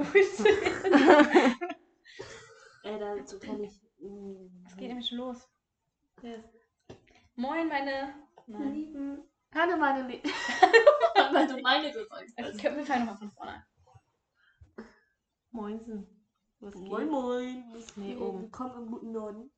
Ey, 2.82 2.98
dazu 2.98 3.38
kann 3.38 3.62
ich. 3.62 3.78
Es 4.66 4.76
geht 4.76 4.88
nämlich 4.88 5.06
schon 5.08 5.18
los. 5.18 5.46
Yes. 6.22 6.42
Moin, 7.36 7.68
meine 7.68 8.14
Nein. 8.46 8.72
Lieben. 8.74 9.18
Hallo, 9.54 9.76
meine 9.76 10.08
Lieben. 10.08 10.30
Weil 11.32 11.46
du 11.48 11.58
meine 11.60 11.92
gesagt 11.92 12.32
hast. 12.38 12.54
Okay, 12.54 12.74
wir 12.76 12.86
fangen 12.86 13.04
nochmal 13.06 13.18
von 13.18 13.30
vorne 13.32 13.52
an. 13.52 13.62
Moinsen. 15.50 16.06
Was 16.60 16.72
geht? 16.74 16.82
Moin, 16.84 17.08
moin. 17.08 17.64
Was 17.74 17.96
Nee, 17.96 18.14
geht? 18.14 18.22
oben. 18.22 18.42
Willkommen 18.42 18.84
im 18.84 18.90
guten 18.90 19.12
Norden. 19.12 19.50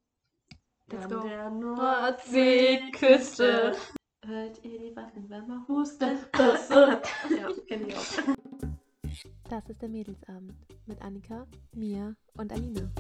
Let's 0.89 1.05
An 1.05 1.11
go. 1.11 1.21
der 1.29 1.51
Nordseeküste. 1.51 3.77
Hört 4.25 4.65
ihr 4.65 4.79
die 4.79 4.95
Waffenwärmer 4.97 5.65
husten? 5.69 6.19
ja, 6.39 7.01
kenn 7.69 7.89
ich 7.89 7.97
auch. 7.97 8.03
Das 9.49 9.69
ist 9.69 9.81
der 9.81 9.89
Mädelsabend 9.89 10.55
mit 10.87 11.01
Annika, 11.01 11.47
Mia 11.75 12.15
und 12.39 12.53
Alina. 12.53 12.91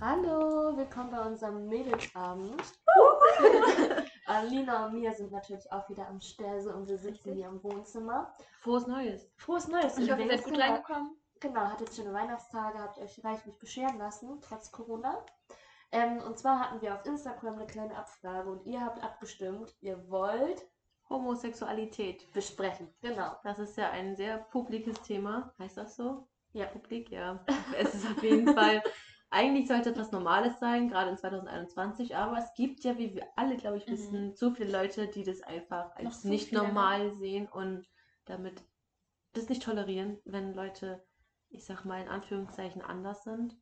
Hallo, 0.00 0.76
willkommen 0.76 1.10
bei 1.10 1.20
unserem 1.20 1.68
Mädelsabend. 1.68 2.60
Alina 4.26 4.86
und 4.86 4.94
Mia 4.94 5.12
sind 5.14 5.30
natürlich 5.30 5.70
auch 5.70 5.88
wieder 5.88 6.08
am 6.08 6.20
Sterse 6.20 6.74
und 6.74 6.88
wir 6.88 6.98
sitzen 6.98 7.34
hier 7.34 7.46
im 7.46 7.62
Wohnzimmer. 7.62 8.34
Frohes 8.60 8.86
Neues. 8.88 9.30
Frohes 9.36 9.68
Neues. 9.68 9.96
Ich 9.98 10.10
hoffe, 10.10 10.22
ihr 10.22 10.36
seid 10.36 10.44
gut 10.44 10.58
reingekommen. 10.58 11.16
Genau, 11.40 11.60
hattet 11.60 11.94
schöne 11.94 12.12
Weihnachtstage, 12.12 12.78
habt 12.78 12.98
euch 12.98 13.22
reichlich 13.24 13.56
bescheren 13.58 13.98
lassen, 13.98 14.40
trotz 14.40 14.72
Corona. 14.72 15.24
Ähm, 15.92 16.18
und 16.26 16.38
zwar 16.38 16.58
hatten 16.58 16.82
wir 16.82 16.94
auf 16.94 17.06
Instagram 17.06 17.54
eine 17.54 17.66
kleine 17.66 17.96
Abfrage 17.96 18.50
und 18.50 18.66
ihr 18.66 18.80
habt 18.80 19.02
abgestimmt, 19.04 19.76
ihr 19.80 20.10
wollt 20.10 20.66
Homosexualität. 21.08 22.30
besprechen. 22.32 22.88
Genau. 23.00 23.36
Das 23.44 23.58
ist 23.58 23.76
ja 23.76 23.90
ein 23.90 24.16
sehr 24.16 24.38
publikes 24.38 25.00
Thema. 25.02 25.52
Heißt 25.58 25.76
das 25.76 25.96
so? 25.96 26.28
Ja. 26.52 26.66
Publik, 26.66 27.10
ja. 27.10 27.44
Es 27.78 27.94
ist 27.94 28.06
auf 28.06 28.22
jeden 28.22 28.52
Fall. 28.54 28.82
Eigentlich 29.30 29.68
sollte 29.68 29.90
es 29.90 29.98
was 29.98 30.10
Normales 30.10 30.58
sein, 30.58 30.88
gerade 30.88 31.10
in 31.10 31.18
2021, 31.18 32.16
aber 32.16 32.38
es 32.38 32.54
gibt 32.54 32.82
ja, 32.84 32.96
wie 32.96 33.14
wir 33.14 33.26
alle, 33.36 33.56
glaube 33.58 33.76
ich, 33.76 33.86
Mhm. 33.86 33.92
wissen, 33.92 34.34
zu 34.34 34.52
viele 34.54 34.72
Leute, 34.72 35.06
die 35.08 35.22
das 35.22 35.42
einfach 35.42 35.94
als 35.96 36.22
so 36.22 36.28
nicht 36.28 36.50
ne? 36.52 36.58
normal 36.60 37.14
sehen 37.16 37.46
und 37.46 37.86
damit 38.24 38.62
das 39.34 39.48
nicht 39.50 39.62
tolerieren, 39.62 40.18
wenn 40.24 40.54
Leute, 40.54 41.04
ich 41.50 41.66
sag 41.66 41.84
mal 41.84 42.00
in 42.00 42.08
Anführungszeichen, 42.08 42.80
anders 42.80 43.22
sind. 43.24 43.54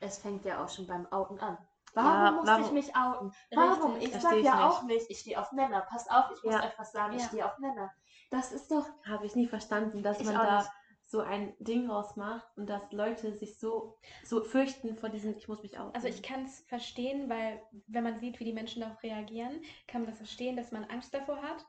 Es 0.00 0.18
fängt 0.18 0.44
ja 0.44 0.62
auch 0.64 0.68
schon 0.68 0.88
beim 0.88 1.06
Outen 1.12 1.38
an. 1.38 1.56
Warum 1.94 2.24
Ja, 2.24 2.30
musste 2.32 2.50
warum- 2.50 2.64
ich 2.64 2.72
mich 2.72 2.96
outen? 2.96 3.32
Warum? 3.54 3.92
Richtig. 3.94 4.14
Ich 4.14 4.20
sag 4.22 4.36
ich 4.36 4.44
ja 4.44 4.54
nicht. 4.56 4.64
auch 4.64 4.82
nicht, 4.82 5.10
ich 5.10 5.18
stehe 5.20 5.40
auf 5.40 5.52
Männer. 5.52 5.82
Passt 5.82 6.10
auf, 6.10 6.24
ich 6.36 6.42
muss 6.42 6.54
Ja. 6.54 6.60
einfach 6.60 6.84
sagen, 6.84 7.14
ich 7.14 7.22
Ja. 7.22 7.28
stehe 7.28 7.46
auf 7.46 7.58
Männer. 7.58 7.90
Das 8.30 8.52
ist 8.52 8.70
doch. 8.70 8.86
Habe 9.06 9.26
ich 9.26 9.36
nie 9.36 9.46
verstanden, 9.46 10.02
dass 10.02 10.22
man 10.24 10.34
da 10.34 10.58
nicht. 10.58 10.70
so 11.06 11.20
ein 11.20 11.54
Ding 11.60 11.88
rausmacht 11.90 12.46
und 12.56 12.66
dass 12.68 12.90
Leute 12.90 13.36
sich 13.36 13.58
so, 13.60 13.98
so 14.24 14.42
fürchten 14.42 14.96
vor 14.96 15.10
diesem, 15.10 15.36
ich 15.36 15.46
muss 15.48 15.62
mich 15.62 15.78
outen. 15.78 15.94
Also 15.94 16.08
ich 16.08 16.22
kann 16.22 16.44
es 16.46 16.60
verstehen, 16.66 17.28
weil 17.28 17.62
wenn 17.86 18.02
man 18.02 18.18
sieht, 18.18 18.40
wie 18.40 18.44
die 18.44 18.54
Menschen 18.54 18.80
darauf 18.80 19.00
reagieren, 19.02 19.60
kann 19.86 20.00
man 20.00 20.10
das 20.10 20.16
verstehen, 20.18 20.56
dass 20.56 20.72
man 20.72 20.84
Angst 20.84 21.12
davor 21.14 21.40
hat. 21.42 21.64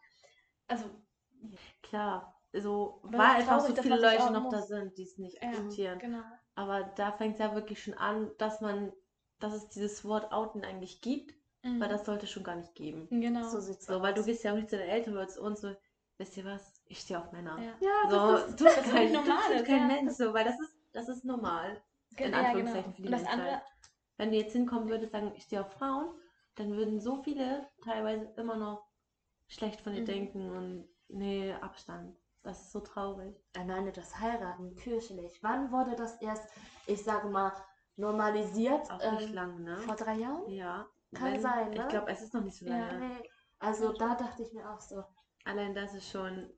Also, 0.68 0.86
Klar, 1.84 2.34
so, 2.54 3.02
Aber 3.04 3.18
weil 3.18 3.42
ist 3.42 3.50
einfach 3.50 3.60
so 3.60 3.68
traurig, 3.68 3.76
dass 3.76 3.84
viele 3.86 4.02
Leute 4.02 4.32
noch 4.34 4.50
da 4.50 4.58
muss. 4.58 4.68
sind, 4.68 4.98
die 4.98 5.04
es 5.04 5.18
nicht 5.18 5.42
ja, 5.44 5.50
akzeptieren. 5.50 6.00
genau. 6.00 6.24
Aber 6.56 6.84
da 6.96 7.12
fängt 7.12 7.34
es 7.34 7.40
ja 7.40 7.54
wirklich 7.54 7.84
schon 7.84 7.94
an, 7.96 8.32
dass 8.38 8.62
man, 8.62 8.94
dass 9.40 9.54
es 9.54 9.70
dieses 9.70 10.04
Wort 10.06 10.32
outen 10.32 10.64
eigentlich 10.64 11.02
gibt, 11.02 11.34
Mhm. 11.64 11.80
weil 11.82 11.90
das 11.90 12.06
sollte 12.06 12.28
schon 12.28 12.44
gar 12.44 12.56
nicht 12.56 12.76
geben. 12.76 13.08
Genau. 13.10 13.48
So 13.50 13.60
sieht's 13.60 13.88
So, 13.88 13.96
aus. 13.96 14.02
weil 14.04 14.14
du 14.14 14.24
gehst 14.24 14.44
ja 14.44 14.52
auch 14.52 14.56
nicht 14.56 14.70
zu 14.70 14.78
den 14.78 14.88
Eltern 14.88 15.18
uns 15.18 15.62
so, 15.62 15.76
wisst 16.18 16.38
ihr 16.38 16.46
was, 16.46 16.74
ich 16.86 17.00
stehe 17.00 17.20
auf 17.20 17.32
Männer. 17.32 17.58
ja. 17.60 17.74
Ja, 17.82 18.10
So, 18.10 18.18
das 18.34 18.48
ist. 18.50 18.58
tut 18.60 18.68
das 18.68 18.78
ist 18.86 18.92
kein, 18.92 19.12
normal, 19.12 19.42
tut 19.48 19.56
das- 19.62 19.64
kein 19.68 19.78
ja. 19.78 19.88
Mensch 19.88 20.14
so, 20.14 20.34
weil 20.34 20.46
das 20.46 20.60
ist, 20.60 20.78
das 20.94 21.10
ist 21.10 21.26
normal. 21.26 21.82
In 22.18 22.32
ja, 22.32 22.40
Anführungszeichen 22.40 22.84
genau. 22.84 22.96
für 22.96 23.02
die 23.02 23.08
Und 23.08 23.12
Menschheit. 23.16 23.34
andere, 23.40 23.62
Wenn 24.18 24.32
du 24.32 24.38
jetzt 24.38 24.54
hinkommen 24.54 24.88
würdest, 24.90 25.12
sagen, 25.12 25.34
ich 25.36 25.44
stehe 25.44 25.62
auf 25.62 25.72
Frauen, 25.74 26.16
dann 26.56 26.78
würden 26.78 27.02
so 27.02 27.22
viele 27.24 27.68
teilweise 27.84 28.26
immer 28.38 28.56
noch 28.56 28.88
schlecht 29.48 29.82
von 29.82 29.94
dir 29.94 30.02
Mhm. 30.02 30.06
denken 30.06 30.50
und 30.56 30.88
nee, 31.10 31.52
Abstand. 31.54 32.16
Das 32.44 32.62
ist 32.62 32.72
so 32.72 32.80
traurig. 32.80 33.36
Alleine 33.58 33.92
das 33.92 34.20
Heiraten 34.20 34.76
kirchlich. 34.76 35.40
Wann 35.42 35.72
wurde 35.72 35.96
das 35.96 36.22
erst, 36.22 36.48
ich 36.86 37.04
sage 37.04 37.28
mal, 37.28 37.52
normalisiert? 37.96 38.90
Auch 38.92 39.12
nicht 39.12 39.30
Ähm, 39.30 39.34
lang, 39.34 39.64
ne? 39.64 39.78
Vor 39.80 39.96
drei 39.96 40.16
Jahren? 40.16 40.50
Ja. 40.50 40.88
Kann 41.14 41.40
sein, 41.40 41.70
ne? 41.72 41.82
Ich 41.84 41.88
glaube, 41.88 42.12
es 42.12 42.22
ist 42.22 42.34
noch 42.34 42.42
nicht 42.42 42.58
so 42.58 42.66
Ja. 42.66 42.78
lange. 42.78 43.10
Nee. 43.10 43.30
Also 43.60 43.94
da 43.94 44.16
dachte 44.16 44.44
ich 44.44 44.52
mir 44.54 44.70
auch 44.70 44.82
so. 44.82 45.04
Allein 45.46 45.74
das 45.74 45.94
ist 45.94 46.10
schon. 46.10 46.52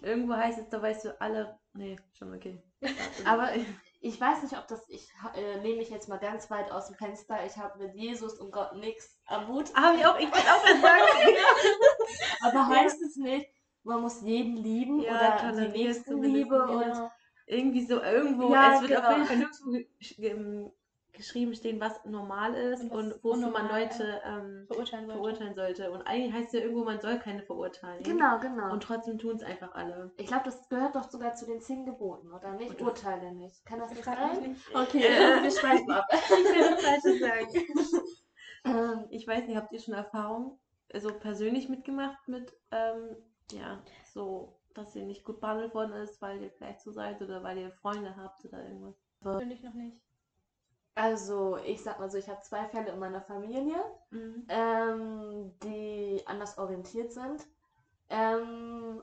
Irgendwo 0.00 0.34
heißt 0.34 0.58
es, 0.58 0.68
da 0.68 0.80
weißt 0.80 1.04
du 1.04 1.20
alle. 1.20 1.58
Nee, 1.74 1.96
schon 2.12 2.34
okay. 2.34 2.62
Aber 3.26 3.50
ich 4.00 4.20
weiß 4.20 4.42
nicht, 4.42 4.58
ob 4.58 4.66
das, 4.66 4.88
ich 4.88 5.08
äh, 5.34 5.60
nehme 5.60 5.76
mich 5.78 5.90
jetzt 5.90 6.08
mal 6.08 6.18
ganz 6.18 6.50
weit 6.50 6.72
aus 6.72 6.86
dem 6.88 6.96
Fenster. 6.96 7.44
Ich 7.46 7.56
habe 7.56 7.78
mit 7.78 7.94
Jesus 7.94 8.38
und 8.38 8.50
Gott 8.50 8.74
nichts 8.74 9.20
am 9.26 9.46
Hut. 9.48 9.72
Habe 9.74 9.96
ich 9.96 10.06
auch, 10.06 10.18
ich 10.18 10.26
wollte 10.26 10.52
auch 10.52 10.66
sagen. 10.66 11.36
Aber 12.42 12.66
heißt 12.68 13.00
es 13.02 13.16
nicht, 13.16 13.46
man 13.84 14.00
muss 14.00 14.22
jeden 14.22 14.56
lieben 14.56 15.00
Ja, 15.00 15.50
oder 15.50 15.52
die 15.60 15.68
Nächstenliebe 15.68 16.62
und 16.62 16.80
genau. 16.80 17.10
Irgendwie 17.46 17.84
so 17.84 18.00
irgendwo. 18.02 18.52
Ja, 18.52 18.74
es 18.76 18.82
wird 18.82 18.96
auf 18.96 19.02
genau. 19.04 19.16
jeden 19.16 19.26
Fall 19.26 19.36
nirgendwo 19.38 19.70
gesch- 20.00 20.72
geschrieben 21.12 21.54
stehen, 21.54 21.78
was 21.78 22.02
normal 22.06 22.54
ist 22.54 22.84
Und 22.84 22.90
und, 23.12 23.22
wofür 23.24 23.50
man 23.50 23.68
Leute 23.68 24.22
ähm, 24.24 24.64
verurteilen 24.66 25.06
sollte. 25.06 25.12
verurteilen 25.20 25.54
sollte. 25.54 25.90
Und 25.90 26.02
eigentlich 26.06 26.32
heißt 26.32 26.46
es 26.46 26.52
ja 26.54 26.60
irgendwo, 26.60 26.84
man 26.84 27.00
soll 27.00 27.18
keine 27.18 27.42
verurteilen. 27.42 28.02
Genau, 28.02 28.38
genau. 28.38 28.72
Und 28.72 28.82
trotzdem 28.82 29.18
tun 29.18 29.36
es 29.36 29.42
einfach 29.42 29.74
alle. 29.74 30.10
ich 30.16 30.26
glaube, 30.26 30.44
das 30.46 30.68
gehört 30.70 30.96
doch 30.96 31.10
sogar 31.10 31.34
zu 31.34 31.44
den 31.44 31.60
zehn 31.60 31.84
Geboten, 31.84 32.32
oder 32.32 32.54
nicht? 32.54 32.74
Oder- 32.80 32.86
Urteile 32.92 33.32
nicht. 33.34 33.64
Kann 33.66 33.78
das 33.80 33.90
Ich 33.90 33.96
nicht 33.98 34.04
sein? 34.06 34.56
Okay, 34.72 35.02
Äh. 35.04 35.42
wir 35.42 35.50
schweifen 35.50 35.90
ab. 35.90 36.04
Ich 36.12 36.30
will 36.30 36.70
das 36.70 36.82
Falsche 36.82 37.18
sagen. 37.18 37.66
Ähm, 38.64 39.06
Ich 39.10 39.26
weiß 39.26 39.46
nicht, 39.48 39.56
habt 39.56 39.72
ihr 39.72 39.80
schon 39.80 39.94
Erfahrung 39.94 40.58
so 40.94 41.12
persönlich 41.12 41.68
mitgemacht 41.68 42.28
mit, 42.28 42.54
ähm, 42.70 43.16
ja, 43.50 43.82
so, 44.14 44.56
dass 44.74 44.96
ihr 44.96 45.04
nicht 45.04 45.24
gut 45.24 45.40
behandelt 45.40 45.74
worden 45.74 45.92
ist, 45.92 46.20
weil 46.22 46.42
ihr 46.42 46.50
vielleicht 46.50 46.80
so 46.80 46.90
seid 46.92 47.20
oder 47.22 47.42
weil 47.42 47.58
ihr 47.58 47.70
Freunde 47.72 48.16
habt 48.16 48.44
oder 48.44 48.62
irgendwas? 48.64 48.94
Persönlich 49.20 49.62
noch 49.62 49.74
nicht. 49.74 49.96
also, 50.94 51.58
ich 51.64 51.82
sag 51.82 51.98
mal 51.98 52.10
so, 52.10 52.18
ich 52.18 52.28
habe 52.28 52.40
zwei 52.42 52.64
Fälle 52.66 52.90
in 52.92 52.98
meiner 52.98 53.22
Familie. 53.22 53.82
Mhm. 54.10 54.44
ähm, 54.48 55.52
die 55.62 56.22
anders 56.26 56.58
orientiert 56.58 57.12
sind. 57.12 57.46
Ähm, 58.10 59.02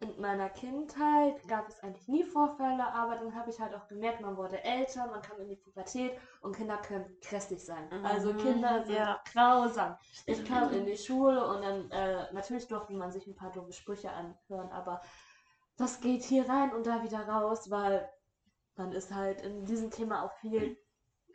in 0.00 0.18
meiner 0.20 0.48
Kindheit 0.48 1.46
gab 1.46 1.68
es 1.68 1.80
eigentlich 1.80 2.08
nie 2.08 2.24
Vorfälle, 2.24 2.86
aber 2.92 3.16
dann 3.16 3.34
habe 3.34 3.50
ich 3.50 3.60
halt 3.60 3.74
auch 3.74 3.86
gemerkt, 3.86 4.20
man 4.22 4.36
wurde 4.36 4.62
älter, 4.64 5.06
man 5.08 5.20
kam 5.20 5.38
in 5.40 5.48
die 5.48 5.56
Pubertät 5.56 6.12
und 6.40 6.56
Kinder 6.56 6.78
können 6.78 7.04
grässlich 7.20 7.64
sein. 7.64 7.86
Mhm, 7.90 8.06
Also 8.06 8.32
Kinder 8.34 8.82
sind 8.82 8.96
ja. 8.96 9.20
grausam. 9.30 9.96
Ich 10.26 10.42
kam 10.44 10.72
in 10.72 10.86
die 10.86 10.96
Schule 10.96 11.46
und 11.46 11.62
dann, 11.62 11.90
äh, 11.90 12.32
natürlich 12.32 12.66
durfte 12.66 12.94
man 12.94 13.12
sich 13.12 13.26
ein 13.26 13.34
paar 13.34 13.52
doofe 13.52 13.72
Sprüche 13.72 14.10
anhören, 14.10 14.70
aber 14.72 15.02
das 15.76 16.00
geht 16.00 16.22
hier 16.22 16.48
rein 16.48 16.72
und 16.74 16.86
da 16.86 17.02
wieder 17.02 17.28
raus, 17.28 17.70
weil 17.70 18.08
man 18.76 18.92
ist 18.92 19.14
halt 19.14 19.42
in 19.42 19.66
diesem 19.66 19.90
Thema 19.90 20.24
auch 20.24 20.32
viel 20.32 20.78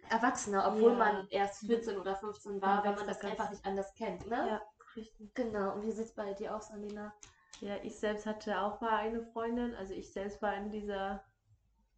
erwachsener, 0.09 0.67
obwohl 0.67 0.91
Ja. 0.93 0.97
man 0.97 1.27
erst 1.29 1.65
14 1.65 1.99
oder 1.99 2.15
15 2.15 2.61
war, 2.61 2.83
weil 2.83 2.91
wächst 2.91 3.05
man 3.05 3.07
da 3.07 3.13
das 3.13 3.31
einfach 3.31 3.49
nicht 3.51 3.65
anders 3.65 3.93
kennt, 3.93 4.27
ne? 4.27 4.47
Ja, 4.49 4.61
richtig. 4.95 5.33
Genau. 5.35 5.73
Und 5.73 5.83
wie 5.83 5.91
sieht 5.91 6.05
es 6.05 6.15
bei 6.15 6.33
dir 6.33 6.55
aus, 6.55 6.71
Alina? 6.71 7.13
Ja, 7.61 7.77
ich 7.83 7.95
selbst 7.97 8.25
hatte 8.25 8.61
auch 8.61 8.81
mal 8.81 8.97
eine 8.97 9.23
Freundin, 9.23 9.73
also 9.75 9.93
ich 9.93 10.11
selbst 10.11 10.41
war 10.41 10.55
in 10.55 10.69
dieser, 10.69 11.23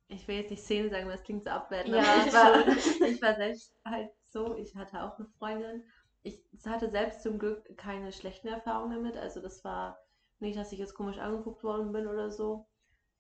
ich 0.10 0.28
will 0.28 0.38
jetzt 0.38 0.52
nicht 0.52 0.64
Szene 0.64 0.90
sagen, 0.90 1.10
das 1.10 1.24
klingt 1.24 1.44
so 1.46 1.50
abwertend, 1.52 1.96
Ja, 1.96 2.04
aber 2.04 2.16
ich 2.18 2.32
war, 2.34 2.68
ich 3.08 3.22
war 3.22 3.36
selbst 3.36 3.76
halt 3.86 4.12
so, 4.30 4.56
ich 4.58 4.76
hatte 4.76 5.02
auch 5.04 5.18
eine 5.18 5.28
Freundin. 5.40 5.84
Ich 6.24 6.42
hatte 6.66 6.90
selbst 6.90 7.24
zum 7.24 7.40
Glück 7.40 7.78
keine 7.78 8.12
schlechten 8.12 8.48
Erfahrungen 8.50 8.96
damit, 8.96 9.18
also 9.18 9.42
das 9.42 9.64
war 9.64 9.98
nicht, 10.40 10.58
dass 10.58 10.72
ich 10.74 10.80
jetzt 10.80 10.96
komisch 10.96 11.18
angeguckt 11.20 11.64
worden 11.64 11.92
bin 11.94 12.08
oder 12.08 12.32
so. 12.32 12.68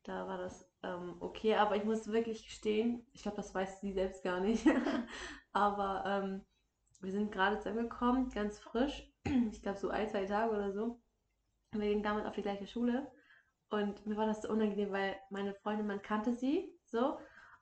Da 0.03 0.27
war 0.27 0.37
das 0.37 0.69
ähm, 0.83 1.17
okay, 1.21 1.55
aber 1.55 1.75
ich 1.77 1.85
muss 1.85 2.11
wirklich 2.11 2.43
gestehen, 2.45 3.05
ich 3.13 3.23
glaube, 3.23 3.37
das 3.37 3.55
weiß 3.55 3.81
sie 3.81 3.93
selbst 3.93 4.23
gar 4.23 4.39
nicht, 4.41 4.65
aber 5.53 6.03
ähm, 6.07 6.45
wir 7.01 7.11
sind 7.11 7.31
gerade 7.31 7.57
zusammengekommen, 7.59 8.29
ganz 8.31 8.59
frisch, 8.59 9.11
ich 9.51 9.61
glaube 9.61 9.79
so 9.79 9.89
ein, 9.89 10.09
zwei 10.09 10.25
Tage 10.25 10.53
oder 10.55 10.71
so. 10.73 10.99
Und 11.73 11.81
wir 11.81 11.89
gingen 11.89 12.03
damals 12.03 12.25
auf 12.25 12.35
die 12.35 12.41
gleiche 12.41 12.67
Schule. 12.67 13.11
Und 13.69 14.05
mir 14.05 14.15
war 14.17 14.25
das 14.25 14.41
so 14.41 14.49
unangenehm, 14.49 14.91
weil 14.91 15.17
meine 15.29 15.53
Freundin, 15.53 15.87
man 15.87 16.01
kannte 16.01 16.33
sie 16.35 16.73
so. 16.85 17.17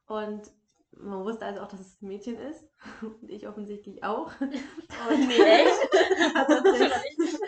Und 0.08 0.52
man 0.92 1.24
wusste 1.24 1.46
also 1.46 1.62
auch, 1.62 1.68
dass 1.68 1.80
es 1.80 2.02
ein 2.02 2.08
Mädchen 2.08 2.38
ist. 2.38 2.64
Und 3.02 3.30
ich 3.30 3.48
offensichtlich 3.48 4.04
auch. 4.04 4.32
Und 4.42 5.28
Nee, 5.28 5.42
echt? 5.42 5.90
Nicht. 7.20 7.40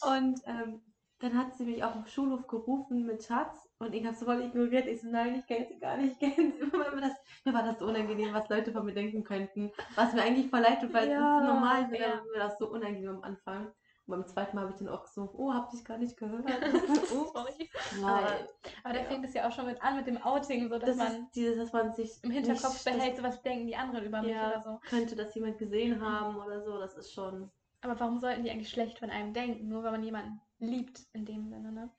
Und 0.00 0.40
ähm, 0.46 0.82
dann 1.20 1.38
hat 1.38 1.54
sie 1.54 1.64
mich 1.64 1.84
auch 1.84 1.94
im 1.94 2.06
Schulhof 2.06 2.46
gerufen 2.48 3.06
mit 3.06 3.22
Schatz. 3.24 3.68
Und 3.78 3.94
ich 3.94 4.04
habe 4.04 4.16
so 4.16 4.24
voll 4.24 4.42
ignoriert. 4.42 4.86
Ich 4.86 5.00
so, 5.02 5.08
nein, 5.08 5.36
ich 5.36 5.46
kenne 5.46 5.66
sie 5.68 5.78
gar 5.78 5.96
nicht. 5.96 6.20
Ich 6.20 6.34
kenn 6.34 6.52
sie. 6.52 6.64
Mir, 6.64 6.72
war 6.72 7.00
das, 7.00 7.12
mir 7.44 7.54
war 7.54 7.62
das 7.62 7.78
so 7.78 7.86
unangenehm, 7.86 8.32
was 8.34 8.48
Leute 8.48 8.72
von 8.72 8.84
mir 8.84 8.94
denken 8.94 9.22
könnten. 9.24 9.70
Was 9.94 10.12
mir 10.12 10.22
eigentlich 10.22 10.50
voll 10.50 10.60
leid 10.60 10.80
tut, 10.80 10.92
weil 10.92 11.08
es 11.08 11.10
Ja, 11.10 11.38
ist 11.38 11.46
normal. 11.46 11.88
Mir 11.88 12.00
ja. 12.00 12.08
war 12.08 12.22
mir 12.32 12.38
das 12.38 12.58
so 12.58 12.68
unangenehm 12.70 13.10
am 13.16 13.22
Anfang. 13.22 13.72
Und 14.06 14.16
beim 14.18 14.26
zweiten 14.26 14.56
Mal 14.56 14.62
habe 14.62 14.72
ich 14.72 14.78
dann 14.78 14.88
auch 14.88 15.06
so, 15.06 15.30
oh, 15.36 15.52
hab 15.54 15.70
dich 15.70 15.84
gar 15.84 15.96
nicht 15.96 16.16
gehört. 16.16 16.44
Sorry. 17.08 17.70
weil, 18.00 18.48
Aber 18.82 18.94
da 18.94 19.00
Ja. 19.00 19.04
fängt 19.04 19.24
es 19.24 19.32
ja 19.34 19.48
auch 19.48 19.52
schon 19.52 19.66
mit 19.66 19.80
an 19.82 19.96
mit 19.96 20.06
dem 20.08 20.20
Outing, 20.22 20.68
so 20.68 20.78
dass 20.78 20.88
das 20.90 20.96
man 20.96 21.28
dieses, 21.34 21.56
dass 21.56 21.72
man 21.72 21.92
sich 21.94 22.22
im 22.24 22.30
Hinterkopf 22.32 22.72
nicht- 22.72 22.84
behält, 22.84 23.16
so 23.16 23.22
was 23.22 23.40
denken 23.42 23.66
die 23.68 23.76
anderen 23.76 24.04
über 24.04 24.20
mich 24.22 24.32
ja, 24.32 24.48
oder 24.48 24.60
so. 24.62 24.80
könnte 24.88 25.14
das 25.14 25.34
jemand 25.36 25.58
gesehen 25.58 26.00
haben 26.04 26.36
oder 26.36 26.62
so, 26.62 26.78
das 26.78 26.96
ist 26.96 27.12
schon, 27.12 27.50
Aber 27.80 27.98
warum 28.00 28.18
sollten 28.18 28.42
die 28.42 28.50
eigentlich 28.50 28.70
schlecht 28.70 28.98
von 28.98 29.08
einem 29.10 29.32
denken, 29.32 29.68
nur 29.68 29.84
weil 29.84 29.92
man 29.92 30.02
jemanden 30.02 30.40
liebt 30.58 31.00
in 31.12 31.24
dem 31.24 31.48
Sinne, 31.48 31.70
ne? 31.72 31.90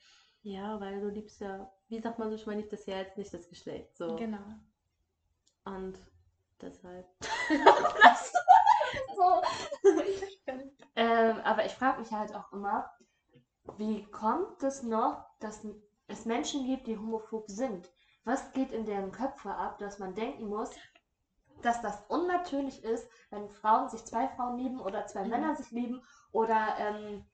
ja, 0.41 0.77
weil 0.81 0.99
du 0.99 1.07
liebst 1.07 1.39
ja, 1.39 1.71
wie 1.87 2.01
sagt 2.01 2.19
man 2.19 2.29
so 2.29 2.37
schon 2.37 2.47
mal, 2.53 2.57
nicht 2.57 2.71
das 2.73 2.85
Herz, 2.85 3.15
nicht 3.15 3.33
das 3.33 3.47
Geschlecht, 3.47 3.95
so. 3.97 4.17
Genau. 4.17 4.39
Und 5.63 5.97
deshalb. 6.61 7.05
so. 7.49 8.39
ähm, 10.95 11.39
aber 11.43 11.65
ich 11.65 11.73
frage 11.73 11.99
mich 11.99 12.11
halt 12.11 12.35
auch 12.35 12.51
immer, 12.51 12.89
wie 13.77 14.03
kommt 14.11 14.63
es 14.63 14.83
noch, 14.83 15.25
dass 15.39 15.65
es 16.07 16.25
Menschen 16.25 16.65
gibt, 16.65 16.87
die 16.87 16.97
homophob 16.97 17.49
sind? 17.49 17.89
Was 18.25 18.51
geht 18.53 18.71
in 18.71 18.85
deren 18.85 19.11
Köpfe 19.11 19.53
ab, 19.53 19.79
dass 19.79 19.99
man 19.99 20.15
denken 20.15 20.47
muss, 20.47 20.71
dass 21.61 21.81
das 21.81 22.03
unnatürlich 22.09 22.83
ist, 22.83 23.07
wenn 23.31 23.49
Frauen 23.49 23.89
sich 23.89 24.03
zwei 24.05 24.27
Frauen 24.29 24.57
lieben 24.57 24.79
oder 24.79 25.07
zwei 25.07 25.23
Mhm. 25.23 25.29
Männer 25.29 25.55
sich 25.55 25.71
lieben 25.71 26.03
oder 26.31 26.75
ähm, 26.79 27.25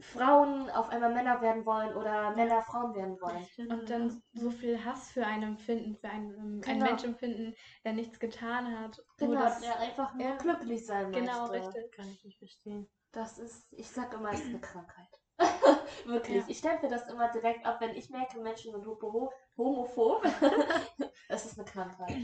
Frauen 0.00 0.68
auf 0.70 0.88
einmal 0.88 1.12
Männer 1.14 1.40
werden 1.40 1.64
wollen 1.64 1.94
oder 1.94 2.34
Männer 2.34 2.62
Frauen 2.62 2.94
werden 2.94 3.20
wollen. 3.20 3.46
Und 3.70 3.88
dann 3.88 4.22
so 4.32 4.50
viel 4.50 4.84
Hass 4.84 5.12
für 5.12 5.24
einen 5.24 5.54
empfinden, 5.54 5.96
für 5.96 6.08
einen, 6.08 6.34
einen 6.34 6.60
Genau. 6.60 6.84
Mensch 6.86 7.04
empfinden, 7.04 7.54
der 7.84 7.92
nichts 7.92 8.18
getan 8.18 8.78
hat. 8.78 9.00
Genau, 9.18 9.48
der 9.60 9.78
einfach 9.78 10.14
nur 10.14 10.36
glücklich 10.36 10.84
sein 10.84 11.12
genau, 11.12 11.48
möchte. 11.48 11.68
richtig. 11.68 11.92
Kann 11.92 12.08
ich 12.08 12.24
nicht 12.24 12.38
verstehen. 12.38 12.88
Das 13.12 13.38
ist, 13.38 13.72
ich 13.72 13.88
sag 13.88 14.12
immer, 14.14 14.32
es 14.32 14.40
ist 14.40 14.48
eine 14.48 14.60
Krankheit. 14.60 15.08
Wirklich. 16.04 16.36
Ja. 16.36 16.44
Ich 16.48 16.58
stempel 16.58 16.90
das 16.90 17.08
immer 17.08 17.30
direkt 17.30 17.64
ab, 17.64 17.80
wenn 17.80 17.94
ich 17.94 18.10
merke, 18.10 18.40
Menschen 18.40 18.72
sind 18.72 18.84
homo 18.86 19.32
homophob. 19.56 20.22
das 21.28 21.46
ist 21.46 21.58
eine 21.58 21.64
Krankheit. 21.64 22.16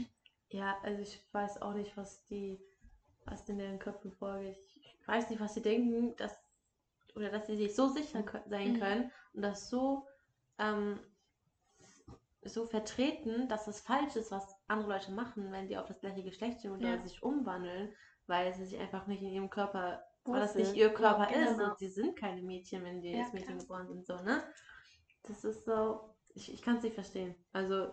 Ja, 0.49 0.77
also 0.83 1.01
ich 1.01 1.25
weiß 1.31 1.61
auch 1.61 1.73
nicht, 1.73 1.95
was 1.95 2.25
die, 2.25 2.59
was 3.25 3.47
in 3.47 3.57
deren 3.57 3.79
Köpfen 3.79 4.11
vorgeht. 4.11 4.57
Ich 4.75 5.07
weiß 5.07 5.29
nicht, 5.29 5.39
was 5.39 5.53
sie 5.53 5.61
denken, 5.61 6.15
dass, 6.17 6.37
oder 7.15 7.29
dass 7.29 7.47
sie 7.47 7.57
sich 7.57 7.75
so 7.75 7.87
sicher 7.89 8.19
kö- 8.21 8.47
sein 8.49 8.73
Mhm. 8.73 8.79
können 8.79 9.11
und 9.33 9.41
das 9.41 9.69
so, 9.69 10.07
ähm, 10.59 10.99
so 12.43 12.65
vertreten, 12.65 13.47
dass 13.47 13.67
es 13.67 13.81
falsch 13.81 14.15
ist, 14.15 14.31
was 14.31 14.55
andere 14.67 14.89
Leute 14.89 15.11
machen, 15.11 15.51
wenn 15.51 15.67
die 15.67 15.77
auf 15.77 15.87
das 15.87 15.99
gleiche 15.99 16.23
Geschlecht 16.23 16.59
stehen 16.59 16.71
oder 16.71 16.97
Ja. 16.97 17.03
sich 17.03 17.21
umwandeln, 17.21 17.93
weil 18.27 18.53
sie 18.53 18.65
sich 18.65 18.79
einfach 18.79 19.07
nicht 19.07 19.21
in 19.21 19.29
ihrem 19.29 19.49
Körper, 19.49 20.03
weil 20.25 20.39
das 20.41 20.55
nicht 20.55 20.73
ihr 20.75 20.93
Körper 20.93 21.31
Ja, 21.31 21.43
ist 21.43 21.57
genau. 21.57 21.71
und 21.71 21.77
sie 21.77 21.89
sind 21.89 22.15
keine 22.17 22.41
Mädchen, 22.41 22.83
wenn 22.83 23.01
die 23.01 23.13
Ja, 23.15 23.23
als 23.23 23.33
Mädchen 23.33 23.57
klar. 23.57 23.61
geboren 23.63 23.87
sind, 23.87 24.05
so, 24.05 24.15
ne? 24.21 24.43
Das 25.23 25.43
ist 25.43 25.65
so, 25.65 26.15
ich, 26.33 26.51
ich 26.53 26.61
kann 26.61 26.77
es 26.77 26.83
nicht 26.83 26.95
verstehen. 26.95 27.35
Also, 27.53 27.91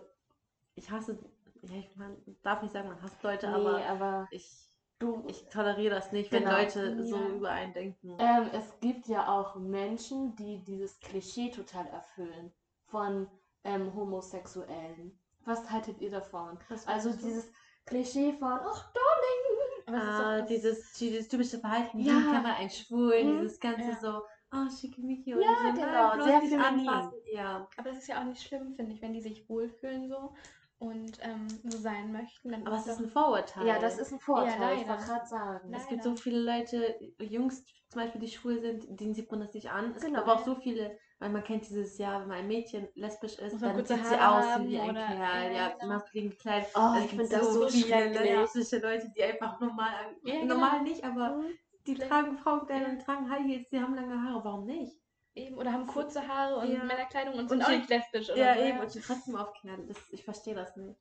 ich 0.75 0.89
hasse, 0.89 1.17
ja, 1.61 1.75
ich 1.75 1.95
man 1.95 2.17
darf 2.41 2.61
nicht 2.61 2.71
sagen, 2.71 2.87
man 2.89 3.01
hasst 3.01 3.21
Leute, 3.23 3.49
aber 3.49 3.77
nee, 3.77 3.83
aber 3.85 4.27
ich, 4.31 4.68
du, 4.99 5.23
ich 5.27 5.47
toleriere 5.49 5.95
das 5.95 6.11
nicht, 6.11 6.31
wenn 6.31 6.43
Genau. 6.43 6.57
Leute 6.57 7.03
so 7.07 7.15
Ja. 7.15 7.27
über 7.29 7.49
einen 7.49 7.73
denken. 7.73 8.15
ähm, 8.19 8.49
es 8.53 8.79
gibt 8.79 9.07
ja 9.07 9.27
auch 9.27 9.55
Menschen, 9.55 10.35
die 10.35 10.63
dieses 10.63 10.99
Klischee 10.99 11.49
total 11.51 11.87
erfüllen 11.87 12.51
von 12.85 13.27
ähm, 13.63 13.93
Homosexuellen. 13.93 15.19
Was 15.45 15.69
haltet 15.71 15.99
ihr 16.01 16.11
davon? 16.11 16.59
Was 16.69 16.87
Also 16.87 17.11
dieses 17.13 17.51
Klischee 17.85 18.33
von, 18.33 18.59
ach 18.61 18.91
Darling, 18.93 20.01
Ah, 20.01 20.41
dieses, 20.41 20.93
dieses 20.93 21.27
typische 21.27 21.59
Verhalten, 21.59 21.99
Ja. 21.99 22.13
wie 22.13 22.31
kann 22.31 22.43
man 22.43 22.53
einen 22.55 22.69
Schwulen, 22.69 23.37
Mhm. 23.37 23.41
dieses 23.41 23.59
ganze 23.59 23.89
Ja. 23.89 23.99
so, 23.99 24.21
oh, 24.53 24.69
schickimicki 24.69 25.33
und 25.33 25.41
Ja, 25.41 25.49
so, 25.73 25.81
genau, 25.81 25.91
nein, 25.91 26.11
bloß 26.17 26.25
sehr 26.25 26.41
feminin. 26.41 26.87
anfassen. 26.89 27.13
Ja, 27.31 27.67
Aber 27.77 27.89
es 27.89 27.97
ist 27.97 28.07
ja 28.07 28.19
auch 28.19 28.25
nicht 28.25 28.41
schlimm, 28.43 28.75
finde 28.75 28.93
ich, 28.93 29.01
wenn 29.01 29.13
die 29.13 29.21
sich 29.21 29.49
wohlfühlen 29.49 30.07
so 30.07 30.33
und 30.79 31.17
ähm, 31.21 31.47
so 31.65 31.77
sein 31.77 32.11
möchten. 32.11 32.51
Dann 32.51 32.65
aber 32.65 32.77
es 32.77 32.85
doch- 32.85 32.93
ist 32.93 32.99
ein 32.99 33.09
Vorurteil. 33.09 33.67
Ja, 33.67 33.79
das 33.79 33.99
ist 33.99 34.13
ein 34.13 34.19
Vorteil, 34.19 34.59
Ja, 34.59 34.71
ich 34.73 34.87
wollte 34.87 35.03
gerade 35.03 35.25
sagen. 35.25 35.73
Es 35.73 35.83
Leider. 35.83 35.89
gibt 35.89 36.03
so 36.03 36.15
viele 36.15 36.39
Leute, 36.39 36.95
Jungs 37.19 37.65
zum 37.89 38.01
Beispiel, 38.01 38.21
die 38.21 38.27
schwul 38.29 38.59
sind, 38.61 38.99
denen 38.99 39.13
sieht 39.13 39.29
man 39.31 39.39
das 39.41 39.53
nicht 39.53 39.69
an. 39.71 39.91
Es 39.95 40.01
Genau. 40.03 40.19
gibt 40.19 40.29
aber 40.29 40.39
auch 40.39 40.45
so 40.45 40.55
viele, 40.55 40.97
weil 41.19 41.29
man 41.31 41.43
kennt 41.43 41.67
dieses 41.67 41.97
Jahr, 41.97 42.21
wenn 42.21 42.27
man 42.29 42.37
ein 42.37 42.47
Mädchen 42.47 42.87
lesbisch 42.95 43.37
ist, 43.39 43.53
Muss 43.53 43.61
dann 43.61 43.75
sieht 43.75 43.87
sie 43.87 43.93
aus 44.21 44.45
wie 44.61 44.79
ein 44.79 44.93
Kerl, 44.95 45.17
ja, 45.17 45.51
ja, 45.51 45.69
genau. 45.69 45.93
maskulin 45.95 46.29
gekleidet. 46.29 46.69
Oh, 46.75 46.93
Es 46.95 47.05
ich 47.05 47.09
gibt 47.11 47.23
finde 47.23 47.35
das 47.43 47.53
so 47.53 47.67
viele 47.67 48.09
lesbische 48.35 48.77
Leute, 48.79 49.11
die 49.15 49.23
einfach 49.23 49.59
normal, 49.59 49.89
an- 49.89 50.15
Ja, 50.23 50.39
genau. 50.39 50.53
normal 50.53 50.83
nicht, 50.83 51.03
aber 51.03 51.37
Mhm. 51.37 51.45
die 51.87 51.95
Vielleicht- 51.95 52.09
tragen 52.11 52.37
Frauenkleider 52.37 52.89
und 52.89 53.01
tragen 53.01 53.29
High 53.29 53.43
Heels, 53.47 53.69
die 53.69 53.79
haben 53.81 53.95
lange 53.95 54.21
Haare, 54.21 54.45
warum 54.45 54.65
nicht? 54.65 54.95
Eben, 55.39 55.57
oder 55.57 55.71
haben 55.73 55.87
kurze 55.87 56.27
Haare 56.27 56.57
und 56.57 56.71
Ja. 56.71 56.83
Männerkleidung 56.83 57.33
und 57.33 57.39
Und 57.41 57.49
sind 57.49 57.63
auch 57.63 57.69
die- 57.69 57.77
nicht 57.77 57.89
lesbisch 57.89 58.29
oder 58.29 58.37
Ja, 58.37 58.55
so. 58.55 58.61
eben, 58.61 58.79
und 58.79 58.93
die 58.93 58.99
trotzdem 59.01 59.35
auf 59.35 59.53
Kerle. 59.53 59.85
Das, 59.87 59.97
ich 60.11 60.23
verstehe 60.23 60.55
das 60.55 60.75
nicht. 60.75 60.99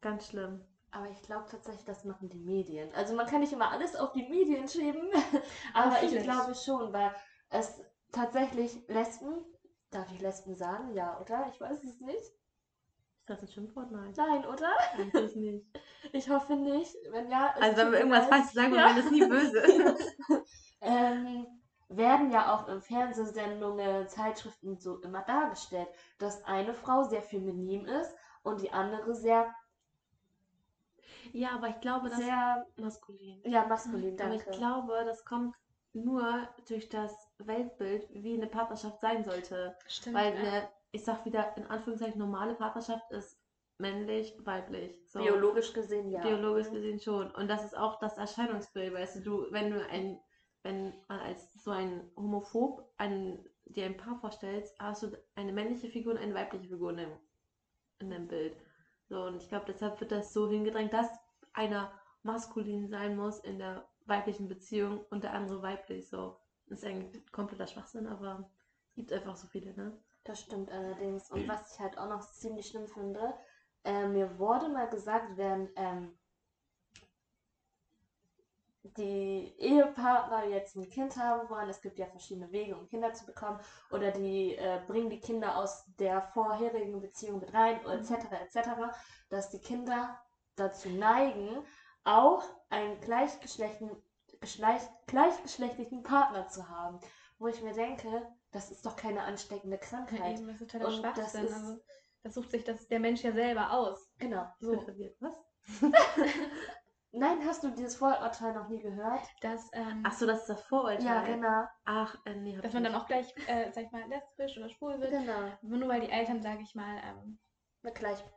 Ganz 0.00 0.28
schlimm. 0.28 0.64
Aber 0.92 1.08
ich 1.10 1.20
glaube 1.22 1.46
tatsächlich, 1.50 1.84
das 1.84 2.04
machen 2.04 2.28
die 2.28 2.38
Medien. 2.38 2.94
Also 2.94 3.14
man 3.14 3.26
kann 3.26 3.40
nicht 3.40 3.52
immer 3.52 3.70
alles 3.70 3.96
auf 3.96 4.12
die 4.12 4.28
Medien 4.28 4.68
schieben, 4.68 5.10
aber 5.74 6.02
ich 6.02 6.22
glaube 6.22 6.54
schon, 6.54 6.92
weil 6.92 7.14
es 7.50 7.80
tatsächlich 8.12 8.86
Lesben, 8.88 9.44
darf 9.90 10.10
ich 10.12 10.20
Lesben 10.20 10.54
sagen? 10.54 10.94
Ja, 10.94 11.20
oder? 11.20 11.50
Ich 11.52 11.60
weiß 11.60 11.82
es 11.84 12.00
nicht. 12.00 12.16
Ist 12.16 13.30
das 13.30 13.42
ein 13.42 13.48
Schimpfwort? 13.48 13.90
Nein, 13.90 14.12
Nein, 14.16 14.46
oder? 14.46 14.70
eigentlich 14.96 15.34
nicht. 15.36 15.66
Ich 16.12 16.30
hoffe 16.30 16.54
nicht. 16.54 16.94
Wenn 17.10 17.28
ja, 17.30 17.52
es 17.56 17.62
Also 17.62 17.76
wenn 17.78 17.90
wir 17.92 17.98
irgendwas 17.98 18.26
falsch 18.28 18.52
sagen, 18.52 18.74
Ja. 18.74 18.82
meinen 18.86 19.02
das 19.02 19.10
nie 19.10 19.26
böse. 19.26 19.64
ähm, 20.80 21.46
werden 21.88 22.30
ja 22.30 22.52
auch 22.54 22.68
in 22.68 22.80
Fernsehsendungen, 22.80 24.08
Zeitschriften 24.08 24.78
so 24.78 25.00
immer 25.02 25.22
dargestellt, 25.22 25.88
dass 26.18 26.44
eine 26.44 26.74
Frau 26.74 27.04
sehr 27.04 27.22
feminin 27.22 27.84
ist 27.86 28.14
und 28.42 28.60
die 28.60 28.72
andere 28.72 29.14
sehr, 29.14 29.54
ja, 31.32 31.50
aber 31.50 31.68
ich 31.68 31.80
glaube, 31.80 32.08
das 32.08 32.18
sehr, 32.18 32.66
maskulin. 32.76 33.40
ja, 33.44 33.66
maskulin, 33.66 34.20
Aber 34.20 34.30
danke. 34.30 34.50
ich 34.50 34.56
glaube, 34.58 35.04
das 35.04 35.24
kommt 35.24 35.54
nur 35.92 36.48
durch 36.68 36.88
das 36.88 37.30
Weltbild, 37.38 38.06
wie 38.12 38.34
eine 38.34 38.46
Partnerschaft 38.46 39.00
sein 39.00 39.24
sollte. 39.24 39.76
Stimmt. 39.86 40.16
Weil 40.16 40.34
ja. 40.34 40.40
eine, 40.40 40.68
ich 40.92 41.04
sag 41.04 41.24
wieder, 41.24 41.56
in 41.56 41.66
Anführungszeichen 41.66 42.18
normale 42.18 42.54
Partnerschaft 42.54 43.10
ist 43.10 43.38
männlich, 43.78 44.34
weiblich. 44.44 45.00
So. 45.06 45.20
Biologisch 45.20 45.72
gesehen, 45.72 46.10
ja. 46.10 46.20
Biologisch 46.20 46.70
gesehen 46.70 47.00
schon. 47.00 47.30
Und 47.32 47.48
das 47.48 47.64
ist 47.64 47.76
auch 47.76 47.98
das 47.98 48.16
Erscheinungsbild, 48.18 48.92
weißt 48.92 49.16
du, 49.16 49.20
du, 49.20 49.46
wenn 49.50 49.70
du 49.70 49.86
ein, 49.88 50.20
wenn 50.66 50.92
man 51.08 51.20
als 51.20 51.54
so 51.62 51.70
ein 51.70 52.10
Homophob 52.16 52.92
ein, 52.96 53.38
dir 53.66 53.86
ein 53.86 53.96
Paar 53.96 54.16
vorstellst, 54.16 54.76
hast 54.80 55.04
du 55.04 55.16
eine 55.36 55.52
männliche 55.52 55.88
Figur 55.88 56.14
und 56.14 56.18
eine 56.18 56.34
weibliche 56.34 56.68
Figur 56.68 56.90
in 56.90 56.96
dem, 56.96 57.12
in 58.00 58.10
dem 58.10 58.26
Bild. 58.26 58.56
So, 59.08 59.22
und 59.22 59.36
ich 59.36 59.48
glaube, 59.48 59.66
deshalb 59.68 60.00
wird 60.00 60.10
das 60.10 60.32
so 60.32 60.48
hingedrängt, 60.48 60.92
dass 60.92 61.08
einer 61.52 61.92
maskulin 62.22 62.88
sein 62.88 63.16
muss 63.16 63.38
in 63.38 63.58
der 63.58 63.88
weiblichen 64.06 64.48
Beziehung 64.48 65.04
und 65.10 65.22
der 65.22 65.34
andere 65.34 65.62
weiblich. 65.62 66.08
So. 66.08 66.36
Das 66.66 66.80
ist 66.80 66.84
eigentlich 66.84 67.30
kompletter 67.30 67.68
Schwachsinn, 67.68 68.08
aber 68.08 68.50
es 68.88 68.94
gibt 68.96 69.12
einfach 69.12 69.36
so 69.36 69.46
viele, 69.46 69.72
ne? 69.74 69.96
Das 70.24 70.40
stimmt 70.40 70.72
allerdings. 70.72 71.30
Und 71.30 71.46
was 71.46 71.72
ich 71.72 71.78
halt 71.78 71.96
auch 71.96 72.08
noch 72.08 72.22
ziemlich 72.32 72.66
schlimm 72.66 72.88
finde, 72.88 73.34
äh, 73.84 74.08
mir 74.08 74.36
wurde 74.40 74.68
mal 74.68 74.88
gesagt, 74.88 75.36
wenn 75.36 75.70
ähm, 75.76 76.18
die 78.94 79.54
Ehepartner 79.58 80.44
jetzt 80.46 80.76
ein 80.76 80.88
Kind 80.88 81.16
haben 81.16 81.48
wollen, 81.48 81.68
es 81.68 81.80
gibt 81.80 81.98
ja 81.98 82.06
verschiedene 82.06 82.50
Wege, 82.52 82.76
um 82.76 82.86
Kinder 82.88 83.12
zu 83.12 83.26
bekommen, 83.26 83.58
oder 83.90 84.10
die 84.10 84.54
äh, 84.56 84.80
bringen 84.86 85.10
die 85.10 85.20
Kinder 85.20 85.56
aus 85.56 85.84
der 85.98 86.22
vorherigen 86.22 87.00
Beziehung 87.00 87.40
mit 87.40 87.52
rein, 87.54 87.84
etc., 87.86 88.12
etc., 88.42 88.68
dass 89.28 89.50
die 89.50 89.60
Kinder 89.60 90.18
dazu 90.56 90.88
neigen, 90.88 91.64
auch 92.04 92.42
einen 92.70 93.00
gleichgeschlechtlichen, 93.00 93.96
geschlecht, 94.40 94.88
gleichgeschlechtlichen 95.06 96.02
Partner 96.02 96.48
zu 96.48 96.68
haben. 96.68 97.00
Wo 97.38 97.48
ich 97.48 97.62
mir 97.62 97.74
denke, 97.74 98.26
das 98.52 98.70
ist 98.70 98.86
doch 98.86 98.96
keine 98.96 99.22
ansteckende 99.22 99.76
Ja, 99.76 99.82
Krankheit. 99.82 100.38
eben, 100.38 100.46
das 100.48 100.60
ist 100.60 100.70
totaler 100.70 100.86
Und 100.96 101.02
das 101.02 101.34
ist- 101.34 101.52
also, 101.52 101.80
das 102.22 102.34
sucht 102.34 102.50
sich 102.50 102.64
das, 102.64 102.88
der 102.88 102.98
Mensch 103.00 103.22
ja 103.22 103.32
selber 103.32 103.70
aus. 103.72 104.10
Genau. 104.18 104.46
So. 104.60 104.72
Was? 105.20 105.34
Nein, 107.18 107.38
hast 107.46 107.64
du 107.64 107.70
dieses 107.70 107.96
Vorurteil 107.96 108.52
noch 108.52 108.68
nie 108.68 108.80
gehört? 108.80 109.22
dass, 109.40 109.70
ähm, 109.72 110.02
Ach 110.04 110.12
so, 110.12 110.26
das 110.26 110.40
ist 110.40 110.48
das 110.50 110.62
Vorurteil. 110.62 111.02
Ja, 111.04 111.22
genau. 111.24 111.64
Ach, 111.86 112.14
äh, 112.26 112.34
nee, 112.34 112.56
dass 112.60 112.72
man 112.74 112.82
nicht. 112.82 112.94
dann 112.94 113.00
auch 113.00 113.06
gleich, 113.06 113.34
äh, 113.48 113.72
sag 113.72 113.84
ich 113.84 113.90
mal, 113.90 114.06
lesbisch 114.06 114.58
oder 114.58 114.68
schwul 114.68 115.00
wird. 115.00 115.10
Genau. 115.10 115.52
Nur 115.62 115.88
weil 115.88 116.00
die 116.02 116.10
Eltern, 116.10 116.42
sag 116.42 116.60
ich 116.60 116.74
mal, 116.74 116.96
ähm, 117.04 117.38
Eine 117.82 117.92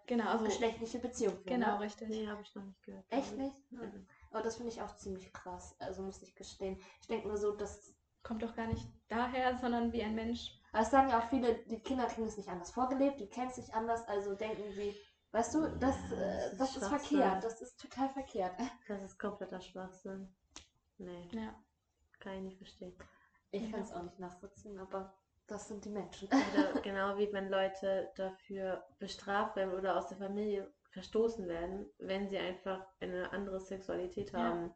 genau, 0.07 0.29
also, 0.29 0.45
gleichgeschlechtliche 0.45 0.99
Beziehung. 0.99 1.33
führen, 1.33 1.59
genau, 1.59 1.75
Ne? 1.77 1.79
richtig. 1.81 2.07
Nee, 2.09 2.27
habe 2.27 2.41
ich 2.41 2.55
noch 2.55 2.63
nicht 2.63 2.81
gehört. 2.83 3.05
Echt 3.09 3.35
nicht? 3.37 3.55
Mhm. 3.71 4.07
Aber 4.31 4.43
das 4.43 4.55
finde 4.55 4.71
ich 4.71 4.81
auch 4.81 4.95
ziemlich 4.95 5.33
krass. 5.33 5.75
Also 5.79 6.03
muss 6.03 6.21
ich 6.21 6.33
gestehen. 6.35 6.79
Ich 7.01 7.07
denke 7.07 7.27
nur 7.27 7.37
so, 7.37 7.55
dass. 7.55 7.93
Kommt 8.23 8.43
doch 8.43 8.55
gar 8.55 8.67
nicht 8.67 8.85
daher, 9.07 9.57
sondern 9.57 9.91
wie 9.91 10.03
ein 10.03 10.13
Mensch. 10.15 10.51
Aber 10.71 10.83
es 10.83 10.91
sagen 10.91 11.09
ja 11.09 11.19
auch 11.19 11.29
viele, 11.29 11.55
die 11.65 11.79
Kinder 11.81 12.05
kriegen 12.05 12.27
es 12.27 12.37
nicht 12.37 12.49
anders 12.49 12.71
vorgelebt, 12.71 13.19
die 13.19 13.27
kennen 13.27 13.49
es 13.49 13.57
nicht 13.57 13.73
anders, 13.73 14.07
also 14.07 14.35
denken 14.35 14.71
sie. 14.71 14.95
Weißt 15.31 15.53
du, 15.53 15.67
das, 15.79 15.95
Ja, 16.11 16.17
äh, 16.17 16.57
das 16.57 16.73
das 16.73 16.77
ist 16.77 16.87
verkehrt. 16.89 17.43
Das 17.43 17.61
ist 17.61 17.79
total 17.79 18.09
verkehrt. 18.09 18.53
Das 18.87 19.03
ist 19.03 19.19
kompletter 19.19 19.61
Schwachsinn. 19.61 20.27
Nee, 20.97 21.29
Ja. 21.31 21.53
kann 22.19 22.33
ich 22.33 22.41
nicht 22.41 22.57
verstehen. 22.57 22.93
Ich 23.51 23.63
Ja. 23.63 23.71
kann 23.71 23.81
es 23.81 23.91
auch 23.91 24.03
nicht 24.03 24.19
nachvollziehen, 24.19 24.79
aber 24.79 25.13
das 25.47 25.67
sind 25.67 25.85
die 25.85 25.89
Menschen. 25.89 26.27
Oder 26.31 26.81
genau 26.81 27.17
wie 27.17 27.31
wenn 27.31 27.49
Leute 27.49 28.09
dafür 28.15 28.83
bestraft 28.99 29.55
werden 29.55 29.73
oder 29.73 29.95
aus 29.97 30.07
der 30.07 30.17
Familie 30.17 30.71
verstoßen 30.91 31.47
werden, 31.47 31.89
wenn 31.99 32.27
sie 32.27 32.37
einfach 32.37 32.85
eine 32.99 33.31
andere 33.31 33.59
Sexualität 33.59 34.31
Ja. 34.33 34.39
haben. 34.39 34.73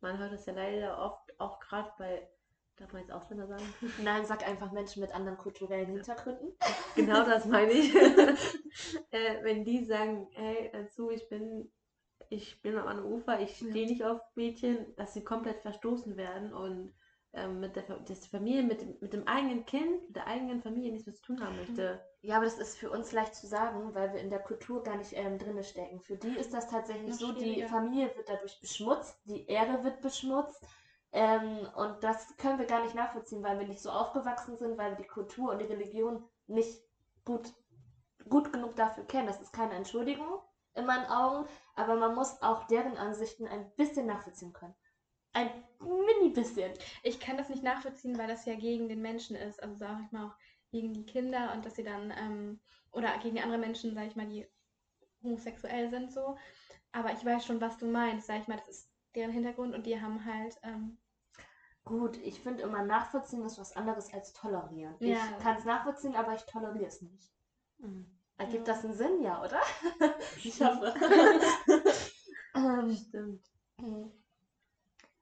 Man 0.00 0.18
hört 0.18 0.32
das 0.32 0.46
ja 0.46 0.52
leider 0.52 0.98
oft, 0.98 1.40
auch 1.40 1.58
gerade 1.60 1.90
bei, 1.98 2.28
darf 2.76 2.92
man 2.92 3.02
jetzt 3.02 3.12
Ausländer 3.12 3.46
sagen? 3.46 3.64
Nein, 4.02 4.24
sag 4.26 4.46
einfach 4.46 4.72
Menschen 4.72 5.00
mit 5.00 5.12
anderen 5.14 5.38
kulturellen 5.38 5.86
Hintergründen. 5.86 6.52
Genau 6.96 7.24
das 7.24 7.44
meine 7.46 7.72
ich. 7.72 7.94
äh, 9.10 9.42
wenn 9.42 9.64
die 9.64 9.84
sagen, 9.84 10.28
hey, 10.32 10.70
dazu, 10.72 11.10
ich 11.10 11.28
bin, 11.28 11.70
ich 12.30 12.62
bin 12.62 12.76
am 12.78 13.04
Ufer, 13.04 13.40
ich 13.40 13.56
stehe 13.56 13.86
nicht 13.86 14.04
auf 14.04 14.20
Mädchen, 14.36 14.94
dass 14.96 15.14
sie 15.14 15.24
komplett 15.24 15.60
verstoßen 15.62 16.16
werden 16.16 16.52
und 16.54 16.92
ähm, 17.32 17.58
mit 17.58 17.74
der 17.74 17.82
dass 17.82 18.20
die 18.20 18.28
Familie, 18.28 18.62
mit, 18.62 18.80
dem- 18.80 18.96
mit 19.00 19.12
dem 19.12 19.26
eigenen 19.26 19.66
Kind, 19.66 20.06
mit 20.06 20.14
der 20.16 20.28
eigenen 20.28 20.62
Familie 20.62 20.92
nichts 20.92 21.06
mehr 21.06 21.16
zu 21.16 21.22
tun 21.22 21.40
haben 21.44 21.56
möchte. 21.56 22.00
Ja, 22.22 22.36
aber 22.36 22.44
das 22.44 22.58
ist 22.58 22.76
für 22.76 22.90
uns 22.90 23.10
leicht 23.12 23.34
zu 23.34 23.46
sagen, 23.48 23.92
weil 23.94 24.12
wir 24.12 24.20
in 24.20 24.30
der 24.30 24.38
Kultur 24.38 24.82
gar 24.84 24.96
nicht 24.96 25.12
ähm, 25.14 25.38
drinne 25.38 25.64
stecken. 25.64 26.00
Für 26.00 26.16
die 26.16 26.36
ist 26.36 26.54
das 26.54 26.68
tatsächlich 26.68 27.10
Noch 27.10 27.18
so, 27.18 27.32
die. 27.32 27.64
Familie 27.64 28.10
wird 28.16 28.28
dadurch 28.28 28.60
beschmutzt, 28.60 29.18
die 29.24 29.46
Ehre 29.46 29.82
wird 29.82 30.00
beschmutzt. 30.00 30.64
Ähm, 31.14 31.68
und 31.76 32.02
das 32.02 32.36
können 32.38 32.58
wir 32.58 32.66
gar 32.66 32.82
nicht 32.82 32.96
nachvollziehen, 32.96 33.44
weil 33.44 33.60
wir 33.60 33.68
nicht 33.68 33.80
so 33.80 33.88
aufgewachsen 33.88 34.56
sind, 34.56 34.76
weil 34.76 34.90
wir 34.90 34.96
die 34.96 35.08
Kultur 35.08 35.52
und 35.52 35.60
die 35.60 35.66
Religion 35.66 36.28
nicht 36.48 36.82
gut, 37.24 37.54
gut 38.28 38.52
genug 38.52 38.74
dafür 38.74 39.04
kennen. 39.04 39.28
Das 39.28 39.40
ist 39.40 39.52
keine 39.52 39.74
Entschuldigung 39.74 40.40
in 40.74 40.86
meinen 40.86 41.06
Augen, 41.06 41.46
aber 41.76 41.94
man 41.94 42.16
muss 42.16 42.42
auch 42.42 42.66
deren 42.66 42.96
Ansichten 42.96 43.46
ein 43.46 43.70
bisschen 43.76 44.06
nachvollziehen 44.06 44.52
können. 44.52 44.74
Ein 45.34 45.50
mini 45.80 46.30
bisschen. 46.30 46.72
Ich 47.04 47.20
kann 47.20 47.36
das 47.36 47.48
nicht 47.48 47.62
nachvollziehen, 47.62 48.18
weil 48.18 48.26
das 48.26 48.44
ja 48.44 48.56
gegen 48.56 48.88
den 48.88 49.00
Menschen 49.00 49.36
ist. 49.36 49.62
Also 49.62 49.76
sage 49.76 50.02
ich 50.04 50.10
mal 50.10 50.26
auch 50.26 50.36
gegen 50.72 50.92
die 50.92 51.06
Kinder 51.06 51.52
und 51.54 51.64
dass 51.64 51.76
sie 51.76 51.84
dann, 51.84 52.12
ähm, 52.18 52.60
oder 52.90 53.16
gegen 53.18 53.40
andere 53.40 53.58
Menschen, 53.58 53.94
sage 53.94 54.08
ich 54.08 54.16
mal, 54.16 54.26
die 54.26 54.48
homosexuell 55.22 55.90
sind 55.90 56.12
so. 56.12 56.36
Aber 56.90 57.12
ich 57.12 57.24
weiß 57.24 57.46
schon, 57.46 57.60
was 57.60 57.76
du 57.78 57.86
meinst, 57.86 58.26
sage 58.26 58.40
ich 58.40 58.48
mal, 58.48 58.56
das 58.56 58.68
ist 58.68 58.90
deren 59.14 59.30
Hintergrund 59.30 59.76
und 59.76 59.86
die 59.86 60.00
haben 60.00 60.24
halt, 60.24 60.56
ähm, 60.64 60.98
Gut, 61.84 62.16
ich 62.18 62.40
finde 62.40 62.62
immer 62.62 62.82
nachvollziehen 62.82 63.44
ist 63.44 63.58
was 63.58 63.76
anderes 63.76 64.12
als 64.12 64.32
tolerieren. 64.32 64.96
Ja. 65.00 65.16
Ich 65.16 65.42
kann 65.42 65.56
es 65.58 65.64
nachvollziehen, 65.64 66.16
aber 66.16 66.34
ich 66.34 66.44
toleriere 66.46 66.86
es 66.86 67.02
nicht. 67.02 67.30
Mhm. 67.78 68.06
Ergibt 68.38 68.66
Ja. 68.66 68.74
das 68.74 68.84
einen 68.84 68.94
Sinn, 68.94 69.20
ja, 69.22 69.40
oder? 69.42 69.60
ich 70.42 70.60
hoffe. 70.62 70.94
ähm, 72.54 72.94
Stimmt. 72.94 73.44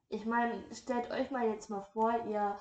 ich 0.08 0.24
meine, 0.24 0.62
stellt 0.72 1.10
euch 1.10 1.30
mal 1.30 1.48
jetzt 1.48 1.68
mal 1.68 1.82
vor, 1.92 2.12
ihr 2.26 2.60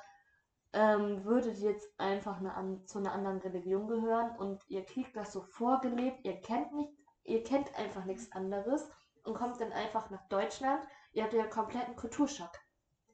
ähm, 0.74 1.24
würdet 1.24 1.58
jetzt 1.60 1.88
einfach 2.00 2.38
eine, 2.40 2.84
zu 2.86 2.98
einer 3.00 3.12
anderen 3.12 3.38
Religion 3.40 3.88
gehören 3.88 4.36
und 4.38 4.64
ihr 4.68 4.84
kriegt 4.86 5.16
das 5.16 5.32
so 5.32 5.42
vorgelebt, 5.44 6.26
ihr 6.26 6.42
kennt 6.42 6.74
nicht, 6.74 6.92
ihr 7.24 7.44
kennt 7.44 7.74
einfach 7.78 8.06
nichts 8.06 8.32
anderes 8.32 8.90
und 9.24 9.36
kommt 9.36 9.62
dann 9.62 9.72
einfach 9.74 10.10
nach 10.10 10.28
Deutschland. 10.28 10.84
Ihr 11.14 11.24
habt 11.24 11.34
ja 11.34 11.42
einen 11.44 11.52
kompletten 11.52 11.96
Kulturschock. 11.96 12.52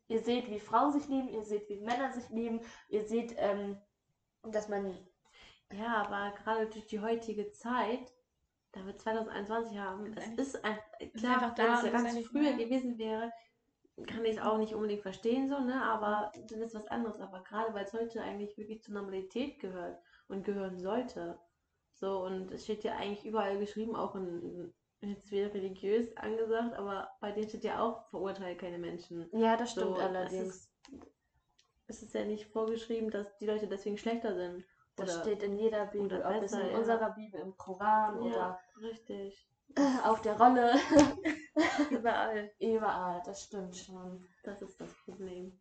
Ihr 0.07 0.21
seht, 0.21 0.49
wie 0.49 0.59
Frauen 0.59 0.93
sich 0.93 1.07
lieben, 1.07 1.29
ihr 1.29 1.43
seht, 1.43 1.67
wie 1.69 1.81
Männer 1.81 2.11
sich 2.11 2.29
lieben, 2.29 2.61
ihr 2.89 3.05
seht, 3.05 3.35
ähm, 3.37 3.77
dass 4.43 4.69
man 4.69 4.97
Ja, 5.71 6.03
aber 6.03 6.35
gerade 6.37 6.67
durch 6.67 6.87
die 6.87 7.01
heutige 7.01 7.51
Zeit, 7.51 8.13
da 8.71 8.85
wir 8.85 8.95
2021 8.95 9.77
haben, 9.77 10.13
es 10.15 10.53
ist, 10.53 10.63
ein, 10.63 10.77
ist 10.99 11.15
klar, 11.17 11.35
einfach 11.35 11.55
da 11.55 11.83
wenn 11.83 11.95
es 11.95 12.03
ganz 12.03 12.27
früher 12.27 12.51
ja. 12.51 12.57
gewesen 12.57 12.97
wäre, 12.97 13.31
kann 14.05 14.23
ich 14.25 14.37
es 14.37 14.41
auch 14.41 14.57
nicht 14.57 14.75
unbedingt 14.75 15.01
verstehen, 15.01 15.49
so, 15.49 15.59
ne? 15.59 15.81
Aber 15.83 16.31
dann 16.47 16.61
ist 16.61 16.75
was 16.75 16.87
anderes. 16.87 17.19
Aber 17.19 17.43
gerade 17.43 17.73
weil 17.73 17.85
es 17.85 17.93
heute 17.93 18.21
eigentlich 18.21 18.57
wirklich 18.57 18.83
zur 18.83 18.93
Normalität 18.93 19.59
gehört 19.59 19.99
und 20.27 20.45
gehören 20.45 20.79
sollte. 20.79 21.39
So, 21.93 22.23
und 22.23 22.51
es 22.51 22.63
steht 22.63 22.83
ja 22.83 22.95
eigentlich 22.95 23.25
überall 23.25 23.57
geschrieben, 23.57 23.95
auch 23.95 24.15
in, 24.15 24.71
jetzt 25.01 25.31
wieder 25.31 25.53
religiös 25.53 26.15
angesagt, 26.17 26.73
aber 26.75 27.09
bei 27.19 27.31
denen 27.31 27.47
steht 27.49 27.63
ja 27.63 27.81
auch, 27.81 28.09
verurteile 28.09 28.55
keine 28.57 28.77
Menschen. 28.79 29.29
Ja, 29.31 29.55
das 29.57 29.71
stimmt 29.71 29.95
So, 29.97 30.01
allerdings. 30.01 30.33
Es 30.47 30.55
ist, 30.55 30.71
es 31.87 32.03
ist 32.03 32.13
ja 32.13 32.25
nicht 32.25 32.45
vorgeschrieben, 32.51 33.09
dass 33.11 33.37
die 33.37 33.45
Leute 33.45 33.67
deswegen 33.67 33.97
schlechter 33.97 34.35
sind. 34.35 34.65
Das 34.95 35.13
Oder- 35.13 35.21
steht 35.21 35.43
in 35.43 35.57
jeder 35.57 35.85
Bibel, 35.85 36.19
oder 36.19 36.35
ob 36.37 36.43
es 36.43 36.53
in 36.53 36.59
ja. 36.71 36.77
unserer 36.77 37.11
Bibel, 37.11 37.39
im 37.39 37.55
Koran 37.55 38.23
Ja, 38.23 38.59
richtig. 38.81 39.47
oder 39.75 39.85
auf 40.11 40.21
der 40.21 40.39
Rolle. 40.39 40.73
Überall. 41.91 42.51
Überall, 42.59 43.21
das 43.25 43.43
stimmt 43.43 43.75
schon. 43.77 44.25
Das 44.43 44.61
ist 44.61 44.79
das 44.81 44.91
Problem. 45.05 45.59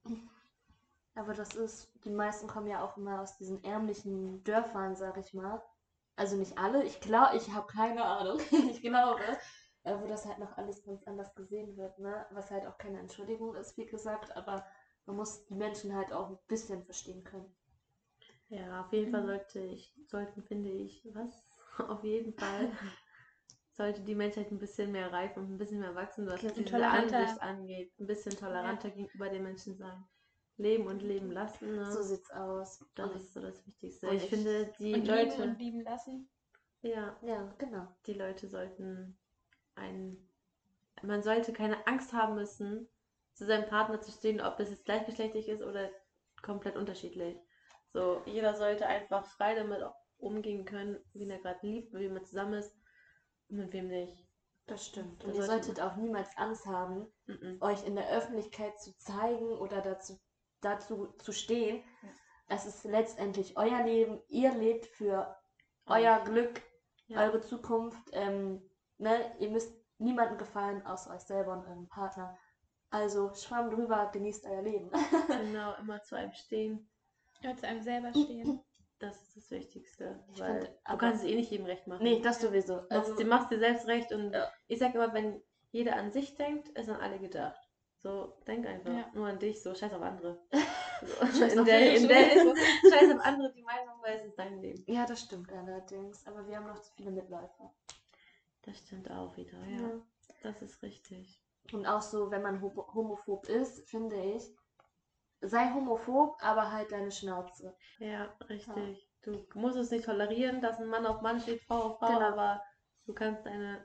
Aber 1.14 1.35
das 1.35 1.55
ist, 1.55 1.90
die 2.05 2.11
meisten 2.11 2.47
kommen 2.47 2.66
ja 2.66 2.83
auch 2.85 2.97
immer 2.97 3.21
aus 3.23 3.37
diesen 3.37 3.62
ärmlichen 3.64 4.43
Dörfern, 4.45 4.95
sag 4.97 5.16
ich 5.19 5.33
mal. 5.35 5.62
Also 6.16 6.37
nicht 6.37 6.58
alle, 6.58 6.82
ich 6.85 7.00
glaube, 7.00 7.37
ich 7.37 7.52
habe 7.52 7.66
keine 7.68 8.04
Ahnung, 8.04 8.40
ich 8.70 8.82
glaube, 8.82 9.23
äh, 9.85 9.94
wo 10.00 10.06
das 10.06 10.26
halt 10.26 10.38
noch 10.38 10.56
alles 10.58 10.82
ganz 10.85 11.04
anders 11.04 11.35
gesehen 11.35 11.76
wird, 11.76 11.99
ne? 11.99 12.26
Was 12.32 12.50
halt 12.50 12.66
auch 12.66 12.76
keine 12.78 12.99
Entschuldigung 13.00 13.54
ist, 13.54 13.76
wie 13.78 13.87
gesagt, 13.87 14.37
aber 14.37 14.64
man 15.06 15.16
muss 15.16 15.44
die 15.46 15.54
Menschen 15.54 15.94
halt 15.94 16.12
auch 16.12 16.30
ein 16.30 16.38
bisschen 16.49 16.85
verstehen 16.85 17.23
können. 17.25 17.54
Ja, 18.49 18.80
auf 18.82 18.92
jeden 18.92 19.11
Fall 19.11 19.23
Mhm. 19.23 19.26
sollte 19.26 19.61
ich, 19.61 19.92
sollten, 20.06 20.42
finde 20.42 20.70
ich, 20.70 21.06
was? 21.12 21.50
Auf 21.88 22.02
jeden 22.04 22.32
Fall 22.32 22.70
sollte 23.70 24.00
die 24.02 24.14
Menschheit 24.16 24.50
ein 24.50 24.58
bisschen 24.58 24.90
mehr 24.92 25.12
reifen 25.12 25.44
und 25.44 25.52
ein 25.52 25.58
bisschen 25.58 25.80
mehr 25.80 25.94
wachsen, 25.94 26.26
was 26.26 26.40
diese. 26.54 26.85
Ansicht 26.87 27.40
angeht. 27.42 27.92
Ein 28.00 28.06
bisschen 28.06 28.37
toleranter 28.37 28.90
gegenüber 28.90 29.28
den 29.28 29.44
Menschen 29.44 29.76
sein. 29.76 30.04
Leben 30.59 30.87
und 30.87 31.03
leben 31.03 31.31
lassen. 31.31 31.77
Ne? 31.77 31.91
So 31.93 32.03
sieht's 32.03 32.31
aus. 32.31 32.85
das 32.95 33.11
Und 33.11 33.17
ist 33.17 33.33
so 33.35 33.41
das 33.41 33.67
Wichtigste. 33.67 34.09
und 34.09 34.17
ich 34.17 34.25
ich- 34.25 34.31
finde, 34.31 34.73
die 34.79 34.95
und 34.95 35.07
Leute, 35.07 35.37
lieben 35.37 35.43
und 35.51 35.59
lieben 35.59 35.81
lassen. 35.83 36.31
ja, 36.83 37.17
ja, 37.23 37.55
genau. 37.59 37.87
die 38.07 38.15
Leute 38.15 38.49
sollten 38.49 39.19
ein, 39.75 40.17
man 41.03 41.23
sollte 41.23 41.53
keine 41.53 41.87
Angst 41.87 42.13
haben 42.13 42.35
müssen, 42.37 42.89
zu 43.35 43.45
seinem 43.45 43.69
Partner 43.69 44.01
zu 44.01 44.11
stehen, 44.13 44.41
ob 44.41 44.57
das 44.57 44.71
jetzt 44.71 44.87
gleichgeschlechtlich 44.87 45.49
ist 45.49 45.63
oder 45.63 45.91
komplett 46.43 46.77
unterschiedlich. 46.77 47.37
So, 47.93 48.23
jeder 48.25 48.55
sollte 48.55 48.87
einfach 48.87 49.27
frei 49.27 49.55
damit 49.55 49.83
umgehen 50.19 50.65
können, 50.65 50.99
wen 51.13 51.31
er 51.31 51.39
gerade 51.41 51.67
liebt, 51.67 51.93
mit 51.93 52.03
wem 52.03 52.17
er 52.17 52.25
zusammen 52.25 52.55
ist 52.55 52.75
und 53.49 53.59
mit 53.59 53.73
wem 53.75 53.89
nicht. 53.89 54.27
Das 54.67 54.87
stimmt. 54.87 55.23
Das 55.23 55.29
Und 55.29 55.35
ihr 55.37 55.43
sollte 55.43 55.67
solltet 55.67 55.85
auch 55.85 55.97
niemals 55.97 56.35
Angst 56.39 56.65
haben, 56.67 57.07
Mhm. 57.27 57.59
euch 57.61 57.87
in 57.87 57.95
der 57.95 58.11
Öffentlichkeit 58.11 58.81
zu 58.81 58.97
zeigen 58.97 59.47
oder 59.59 59.81
dazu, 59.83 60.19
dazu 60.61 61.07
zu 61.19 61.33
stehen. 61.33 61.83
Es 62.49 62.65
ist 62.67 62.85
letztendlich 62.85 63.57
euer 63.57 63.83
Leben. 63.83 64.21
Ihr 64.29 64.53
lebt 64.55 64.87
für 64.87 65.37
euer 65.87 66.21
Glück, 66.25 66.63
Ja. 67.09 67.23
eure 67.25 67.41
Zukunft. 67.41 68.09
Ähm, 68.13 68.63
ne? 68.99 69.35
Ihr 69.39 69.51
müsst 69.51 69.73
niemandem 69.99 70.39
gefallen, 70.39 70.85
außer 70.87 71.15
euch 71.15 71.23
selber 71.23 71.53
und 71.55 71.67
eurem 71.67 71.89
Partner. 71.89 72.37
Also 72.91 73.35
schwamm 73.35 73.71
drüber, 73.71 74.11
genießt 74.13 74.47
euer 74.47 74.63
Leben. 74.63 74.91
Genau, 75.29 75.75
immer 75.77 76.03
zu 76.03 76.17
einem 76.17 76.33
stehen. 76.33 76.89
Ja, 77.41 77.55
zu 77.57 77.67
einem 77.67 77.83
selber 77.83 78.11
stehen. 78.11 78.61
Das 78.99 79.21
ist 79.23 79.37
das 79.37 79.51
Wichtigste. 79.51 80.25
Ich 80.33 80.41
weil 80.41 80.61
find, 80.61 80.69
du 80.73 80.79
aber- 80.85 80.99
kannst 80.99 81.25
es 81.25 81.31
eh 81.31 81.35
nicht 81.35 81.51
jedem 81.51 81.67
recht 81.67 81.87
machen. 81.87 82.03
nee, 82.03 82.21
das 82.23 82.41
sowieso. 82.41 82.77
Du 82.77 82.81
machst, 82.83 82.93
Also, 82.93 83.15
du 83.17 83.25
machst 83.27 83.51
dir 83.51 83.59
selbst 83.59 83.87
recht 83.89 84.13
und 84.13 84.33
Ja. 84.33 84.51
ich 84.69 84.79
sag 84.79 84.95
immer, 84.95 85.13
wenn 85.13 85.43
jeder 85.71 85.97
an 85.97 86.13
sich 86.13 86.35
denkt, 86.37 86.69
ist 86.71 86.89
an 86.89 87.01
alle 87.01 87.19
gedacht. 87.19 87.61
So, 88.07 88.37
denk 88.47 88.67
einfach 88.67 88.93
Ja. 88.93 89.11
nur 89.15 89.27
an 89.27 89.39
dich, 89.39 89.61
so 89.63 89.75
scheiß 89.75 89.93
auf 89.93 90.03
andere. 90.03 90.39
So, 91.03 91.27
Scheiß 91.27 91.53
in 91.53 91.59
auf 91.59 91.67
der, 91.67 91.95
in 91.95 92.09
der, 92.09 92.31
so, 92.43 92.55
scheiß 92.91 93.15
auf 93.15 93.21
andere 93.23 93.53
die 93.53 93.63
Meinung, 93.63 93.97
weil 94.01 94.17
es 94.17 94.25
ist 94.25 94.39
dein 94.39 94.63
Leben. 94.63 94.83
ja, 94.87 95.05
das 95.05 95.21
stimmt 95.21 95.53
allerdings. 95.53 96.27
Aber 96.27 96.49
wir 96.49 96.57
haben 96.57 96.67
noch 96.69 96.81
zu 96.81 96.91
viele 96.95 97.11
Mitläufer. 97.11 97.71
Das 98.63 98.79
stimmt 98.79 99.11
auch 99.11 99.37
wieder, 99.37 99.59
ja. 99.67 99.81
Ja. 99.83 99.91
Das 100.43 100.63
ist 100.63 100.83
richtig. 100.83 101.39
Und 101.73 101.85
auch 101.87 102.01
so, 102.01 102.31
wenn 102.31 102.41
man 102.41 102.63
homo- 102.63 102.95
homophob 102.95 103.47
ist, 103.49 103.87
finde 103.91 104.17
ich, 104.17 104.43
sei 105.43 105.71
homophob, 105.75 106.37
aber 106.41 106.73
halt 106.73 106.93
deine 106.93 107.11
Schnauze. 107.13 107.77
Ja, 107.99 108.35
richtig. 108.49 109.07
Du 109.23 109.45
musst 109.55 109.77
es 109.77 109.91
nicht 109.91 110.07
tolerieren, 110.07 110.63
dass 110.63 110.79
ein 110.79 110.87
Mann 110.89 111.05
auf 111.05 111.21
Mann 111.21 111.41
steht, 111.41 111.61
Frau 111.65 111.83
auf 111.83 111.99
Frau, 111.99 112.07
Genau. 112.07 112.21
aber 112.29 112.63
du 113.05 113.13
kannst 113.13 113.45
deine 113.45 113.85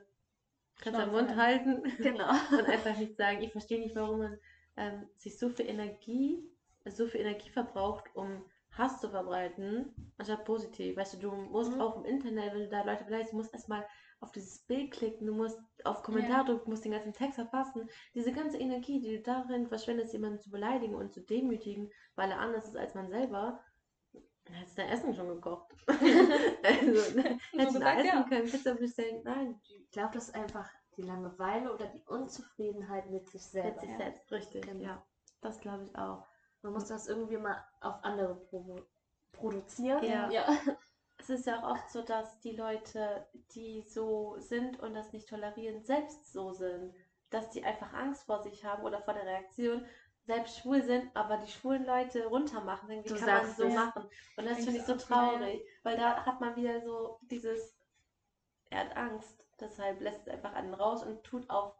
kannst 0.80 1.00
Schnauze 1.00 1.10
Mund 1.10 1.36
halten 1.36 1.82
Genau. 1.98 2.30
und 2.58 2.66
einfach 2.66 2.96
nicht 2.96 3.16
sagen, 3.16 3.42
ich 3.42 3.52
verstehe 3.52 3.80
nicht, 3.80 3.94
warum 3.96 4.18
man 4.18 4.38
ähm, 4.76 5.08
sich 5.16 5.38
so 5.38 5.48
viel 5.48 5.66
Energie, 5.66 6.38
so 6.86 7.06
viel 7.06 7.20
Energie 7.20 7.50
verbraucht, 7.50 8.04
um 8.14 8.44
Hass 8.72 9.00
zu 9.00 9.10
verbreiten, 9.10 9.94
anstatt 10.16 10.44
positiv. 10.44 10.96
Weißt 10.96 11.14
du, 11.14 11.18
du 11.18 11.30
musst 11.32 11.76
Mhm. 11.76 11.80
auch 11.80 11.96
im 11.98 12.04
Internet, 12.04 12.54
wenn 12.54 12.60
du 12.62 12.68
da 12.68 12.82
Leute 12.82 13.04
beleidigst, 13.04 13.32
du 13.32 13.36
musst 13.36 13.52
erstmal 13.52 13.86
auf 14.20 14.32
dieses 14.32 14.60
Bild 14.60 14.92
klicken, 14.92 15.26
du 15.26 15.34
musst 15.34 15.58
auf 15.84 16.02
Kommentar 16.02 16.44
drücken, 16.44 16.64
du 16.64 16.70
musst 16.70 16.84
den 16.84 16.92
ganzen 16.92 17.12
Text 17.12 17.38
erfassen. 17.38 17.88
Diese 18.14 18.32
ganze 18.32 18.58
Energie, 18.58 19.00
die 19.00 19.16
du 19.16 19.20
darin 19.22 19.66
verschwendest, 19.68 20.12
jemanden 20.12 20.40
zu 20.40 20.50
beleidigen 20.50 20.94
und 20.94 21.12
zu 21.12 21.20
demütigen, 21.20 21.90
weil 22.14 22.30
er 22.30 22.40
anders 22.40 22.66
ist 22.68 22.76
als 22.76 22.94
man 22.94 23.08
selber, 23.10 23.60
hättest 24.50 24.78
du 24.78 24.82
dein 24.82 24.90
Essen 24.90 25.14
schon 25.14 25.28
gekocht. 25.28 25.72
also, 25.86 27.16
ne, 27.16 27.38
hättest 27.52 27.76
du 27.76 27.80
essen 27.80 28.06
ja. 28.06 28.26
können, 28.28 28.50
Pizza 28.50 28.74
bestellen, 28.74 29.22
nein, 29.24 29.60
Ich 29.62 29.90
glaube, 29.90 30.14
das 30.14 30.28
ist 30.28 30.34
einfach 30.34 30.68
die 30.96 31.02
Langeweile 31.02 31.72
oder 31.72 31.86
die 31.86 32.02
Unzufriedenheit 32.06 33.10
mit 33.10 33.26
sich 33.26 33.42
mit 33.42 33.50
selber. 33.50 33.80
sich 33.80 33.90
ja. 33.90 33.96
selbst, 33.96 34.32
richtig, 34.32 34.66
Genau. 34.66 34.82
ja. 34.84 35.06
Das 35.40 35.60
glaube 35.60 35.84
ich 35.84 35.98
auch. 35.98 36.26
Man 36.62 36.72
muss 36.72 36.86
das 36.86 37.08
irgendwie 37.08 37.36
mal 37.36 37.64
auf 37.80 38.04
andere 38.04 38.36
provo 38.36 38.80
produzieren. 39.32 40.04
Ja. 40.04 40.30
ja. 40.30 40.46
Es 41.18 41.30
ist 41.30 41.46
ja 41.46 41.62
auch 41.62 41.70
oft 41.70 41.88
so, 41.88 42.02
dass 42.02 42.40
die 42.40 42.56
Leute, 42.56 43.24
die 43.54 43.82
so 43.82 44.34
sind 44.38 44.80
und 44.80 44.92
das 44.94 45.12
nicht 45.12 45.28
tolerieren, 45.28 45.84
selbst 45.84 46.32
so 46.32 46.52
sind. 46.52 46.92
Dass 47.30 47.48
die 47.50 47.62
einfach 47.62 47.92
Angst 47.92 48.24
vor 48.24 48.42
sich 48.42 48.64
haben 48.64 48.82
oder 48.82 49.00
vor 49.02 49.14
der 49.14 49.24
Reaktion, 49.24 49.86
selbst 50.26 50.58
schwul 50.58 50.82
sind, 50.82 51.14
aber 51.16 51.38
die 51.38 51.50
schwulen 51.50 51.84
Leute 51.86 52.26
runtermachen. 52.26 52.88
Denken, 52.88 53.04
Wie 53.04 53.08
Du 53.08 53.14
kann 53.14 53.32
man 53.32 53.54
so 53.54 53.68
es. 53.68 53.74
machen? 53.74 54.08
Und 54.36 54.46
das 54.46 54.64
finde 54.64 54.80
ich 54.80 54.86
so 54.86 54.94
ja. 54.94 54.98
traurig, 54.98 55.62
weil 55.82 55.96
da 55.96 56.24
hat 56.24 56.40
man 56.40 56.56
wieder 56.56 56.80
so 56.82 57.18
dieses, 57.22 57.76
er 58.70 58.80
hat 58.80 58.96
Angst, 58.96 59.46
deshalb 59.60 60.00
lässt 60.00 60.20
es 60.22 60.28
einfach 60.28 60.52
einen 60.54 60.74
raus 60.74 61.02
und 61.04 61.22
tut 61.24 61.48
auf 61.50 61.74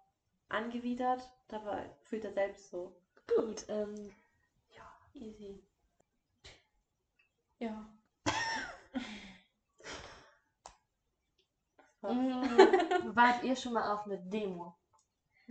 angewidert, 0.49 1.29
dabei 1.49 1.91
fühlt 2.03 2.25
er 2.25 2.33
selbst 2.33 2.71
so. 2.71 2.97
Gut. 3.27 3.65
Ähm, 3.69 4.13
Ja, 4.71 4.83
easy. 5.15 5.63
Ja. 7.59 7.89
Mh, 12.03 12.69
wart 13.15 13.43
ihr 13.45 13.57
schon 13.57 13.73
mal 13.73 13.93
auf 13.93 14.05
eine 14.07 14.19
Demo? 14.19 14.77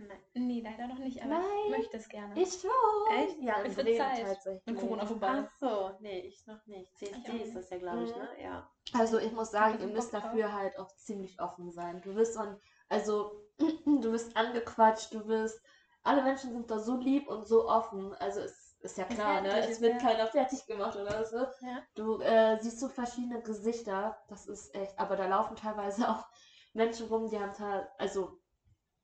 Nein. 0.08 0.18
Nee, 0.34 0.60
leider 0.62 0.86
noch 0.86 0.98
nicht, 0.98 1.20
aber 1.22 1.30
Nein. 1.38 1.42
ich 1.66 1.70
möchte 1.70 1.96
es 1.96 2.08
gerne. 2.08 2.40
Ich 2.40 2.52
schon. 2.60 2.70
Echt? 3.16 3.38
Ja, 3.40 3.62
Es 3.64 3.76
wird 3.76 3.88
Zeit. 3.96 4.20
tatsächlich. 4.26 4.62
Wenn 4.64 4.76
Corona 4.76 5.06
vorbei 5.06 5.44
Ach 5.46 5.56
so, 5.60 5.90
nee, 6.00 6.20
ich 6.20 6.46
noch 6.46 6.64
nicht. 6.66 6.90
Ich 7.00 7.10
CSD 7.12 7.36
ist 7.42 7.54
das 7.56 7.70
ja, 7.70 7.78
glaube 7.78 8.04
ich, 8.04 8.10
Mhm. 8.14 8.18
ne? 8.22 8.28
Ja. 8.42 8.70
Also 8.94 9.18
ich 9.18 9.32
muss 9.32 9.50
sagen, 9.50 9.78
du 9.78 9.84
ihr 9.86 9.92
müsst 9.92 10.12
Bock 10.12 10.20
drauf? 10.22 10.30
dafür 10.32 10.52
halt 10.52 10.78
auch 10.78 10.88
ziemlich 10.96 11.40
offen 11.40 11.70
sein. 11.70 12.00
Du 12.02 12.14
wirst 12.14 12.36
on, 12.36 12.58
also 12.88 13.32
du 13.58 14.12
wirst 14.12 14.36
angequatscht, 14.36 15.12
du 15.14 15.26
wirst, 15.28 15.60
alle 16.02 16.22
Menschen 16.22 16.50
sind 16.52 16.70
da 16.70 16.78
so 16.78 16.96
lieb 16.96 17.28
und 17.28 17.46
so 17.46 17.68
offen. 17.68 18.14
Also 18.14 18.40
es 18.40 18.76
ist 18.80 18.98
ja 18.98 19.04
klar, 19.04 19.40
ne? 19.40 19.68
Es 19.68 19.80
wird 19.80 19.94
ja- 20.02 20.08
keiner 20.08 20.26
fertig 20.26 20.66
gemacht 20.66 20.96
oder 20.96 21.24
so. 21.24 21.36
Ja. 21.36 21.82
Du 21.94 22.20
äh, 22.20 22.58
siehst 22.60 22.80
so 22.80 22.88
verschiedene 22.88 23.40
Gesichter, 23.42 24.18
das 24.28 24.46
ist 24.46 24.74
echt, 24.74 24.98
aber 24.98 25.14
da 25.16 25.26
laufen 25.26 25.54
teilweise 25.56 26.08
auch 26.08 26.26
Menschen 26.74 27.06
rum, 27.06 27.28
die 27.28 27.38
haben 27.38 27.52
da, 27.58 27.86
also 27.98 28.38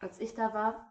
als 0.00 0.18
ich 0.20 0.34
da 0.34 0.52
war, 0.54 0.87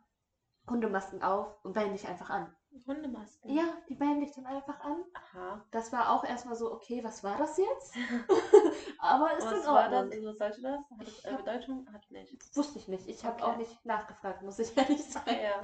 Hundemasken 0.69 1.23
auf 1.23 1.63
und 1.63 1.73
bellen 1.73 1.93
dich 1.93 2.07
einfach 2.07 2.29
an. 2.29 2.53
Hundemasken. 2.85 3.49
Ja, 3.55 3.63
die 3.89 3.95
bellen 3.95 4.19
dich 4.19 4.33
dann 4.33 4.45
einfach 4.45 4.79
an. 4.81 5.03
Aha. 5.13 5.65
Das 5.71 5.91
war 5.91 6.11
auch 6.11 6.23
erstmal 6.23 6.55
so, 6.55 6.71
okay, 6.71 7.03
was 7.03 7.23
war 7.23 7.37
das 7.37 7.57
jetzt? 7.57 7.95
aber 8.99 9.35
ist 9.37 9.45
Was 9.45 9.59
in 9.61 9.65
war 9.67 9.83
Ordnung. 9.85 10.09
das? 10.09 10.17
Also 10.19 10.33
sollte 10.33 10.61
das? 10.61 10.79
Hat 10.99 11.07
es 11.07 11.17
Ich 11.19 11.25
äh, 11.25 11.35
Bedeutung? 11.37 11.87
Hat 11.91 12.11
nicht. 12.11 12.55
Wusste 12.55 12.77
ich 12.79 12.87
nicht. 12.87 13.07
Ich 13.07 13.25
habe 13.25 13.35
Okay. 13.41 13.43
auch 13.51 13.57
nicht 13.57 13.85
nachgefragt, 13.85 14.43
muss 14.43 14.59
ich 14.59 14.75
ehrlich 14.77 15.03
sagen. 15.03 15.31
Ja. 15.41 15.61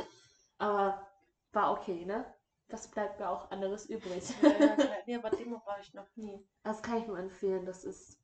Aber 0.58 1.06
war 1.52 1.72
okay, 1.74 2.06
ne? 2.06 2.26
Das 2.70 2.88
bleibt 2.88 3.20
mir 3.20 3.30
auch 3.30 3.52
anderes 3.52 3.86
übrig. 3.88 4.24
ja, 4.42 4.50
ja, 4.50 4.66
ja. 4.78 4.86
nee, 5.06 5.16
aber 5.16 5.30
Demo 5.30 5.62
war 5.66 5.80
ich 5.80 5.94
noch 5.94 6.08
nie. 6.16 6.44
Das 6.64 6.82
kann 6.82 6.98
ich 6.98 7.06
nur 7.08 7.20
empfehlen. 7.20 7.66
Das 7.66 7.84
ist, 7.84 8.20